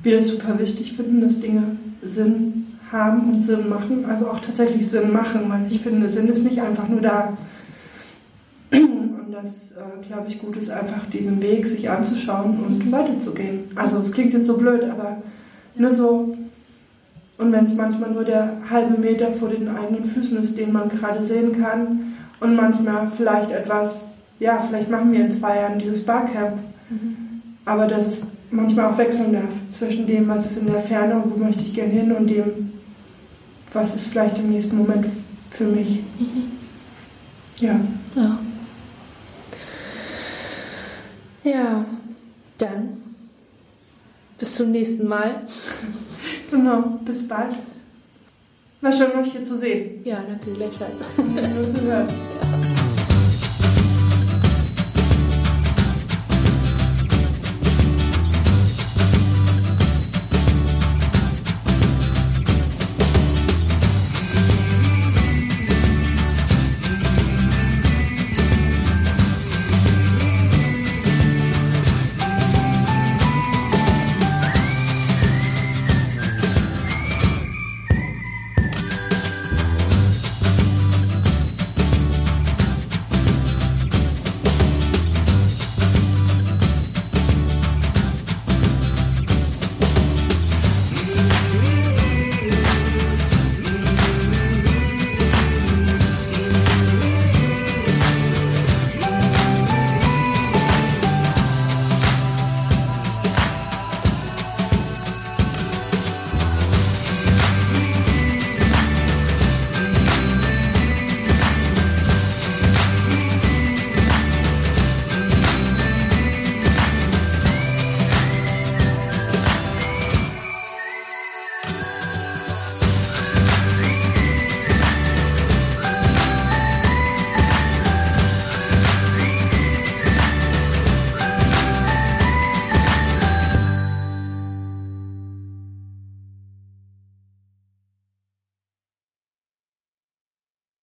wir 0.02 0.16
das 0.16 0.28
super 0.28 0.58
wichtig 0.58 0.94
finden, 0.94 1.20
dass 1.20 1.40
Dinge 1.40 1.76
Sinn 2.02 2.66
haben 2.90 3.34
und 3.34 3.42
Sinn 3.42 3.68
machen, 3.68 4.04
also 4.06 4.28
auch 4.28 4.40
tatsächlich 4.40 4.88
Sinn 4.88 5.12
machen, 5.12 5.42
weil 5.48 5.66
ich 5.70 5.80
finde, 5.80 6.08
Sinn 6.08 6.28
ist 6.28 6.44
nicht 6.44 6.60
einfach 6.60 6.88
nur 6.88 7.00
da. 7.00 7.36
Das, 9.42 9.72
äh, 9.72 10.06
glaube 10.06 10.28
ich, 10.28 10.40
gut 10.40 10.56
ist, 10.56 10.70
einfach 10.70 11.06
diesen 11.06 11.40
Weg 11.42 11.66
sich 11.66 11.90
anzuschauen 11.90 12.60
und 12.64 12.86
mhm. 12.86 12.92
weiterzugehen. 12.92 13.64
Also 13.74 13.98
es 13.98 14.12
klingt 14.12 14.32
jetzt 14.34 14.46
so 14.46 14.56
blöd, 14.56 14.84
aber 14.84 15.16
nur 15.74 15.90
so. 15.90 16.36
Und 17.38 17.52
wenn 17.52 17.64
es 17.64 17.74
manchmal 17.74 18.10
nur 18.10 18.24
der 18.24 18.58
halbe 18.70 19.00
Meter 19.00 19.32
vor 19.32 19.48
den 19.48 19.68
eigenen 19.68 20.04
Füßen 20.04 20.36
ist, 20.38 20.56
den 20.56 20.72
man 20.72 20.88
gerade 20.88 21.22
sehen 21.22 21.60
kann, 21.60 22.14
und 22.40 22.56
manchmal 22.56 23.08
vielleicht 23.10 23.50
etwas, 23.50 24.00
ja, 24.40 24.60
vielleicht 24.68 24.90
machen 24.90 25.12
wir 25.12 25.24
in 25.24 25.30
zwei 25.30 25.56
Jahren 25.56 25.78
dieses 25.78 26.04
Barcamp 26.04 26.58
aber 27.64 27.86
dass 27.86 28.06
es 28.06 28.22
manchmal 28.50 28.92
auch 28.92 28.98
wechseln 28.98 29.32
darf 29.32 29.50
zwischen 29.70 30.06
dem, 30.06 30.28
was 30.28 30.46
ist 30.46 30.58
in 30.58 30.66
der 30.66 30.80
Ferne 30.80 31.16
und 31.16 31.32
wo 31.32 31.36
möchte 31.42 31.62
ich 31.62 31.72
gerne 31.72 31.92
hin 31.92 32.12
und 32.12 32.28
dem, 32.28 32.72
was 33.72 33.94
ist 33.94 34.06
vielleicht 34.06 34.38
im 34.38 34.50
nächsten 34.50 34.76
Moment 34.76 35.06
für 35.50 35.64
mich. 35.64 36.00
Mhm. 36.18 36.52
Ja. 37.58 37.80
Ja. 38.16 38.38
Ja, 41.44 41.84
dann 42.58 43.02
bis 44.38 44.56
zum 44.56 44.70
nächsten 44.70 45.06
Mal. 45.06 45.42
Genau, 46.50 46.82
bis 47.04 47.26
bald. 47.26 47.54
War 48.82 48.92
schön, 48.92 49.10
euch 49.12 49.32
hier 49.32 49.42
zu 49.44 49.56
sehen. 49.56 50.02
Ja, 50.04 50.22
danke, 50.22 50.52
gleichfalls. 50.52 50.98
Nur 51.16 51.74
zu 51.74 51.80
hören. 51.80 52.08
Ja. 52.42 52.51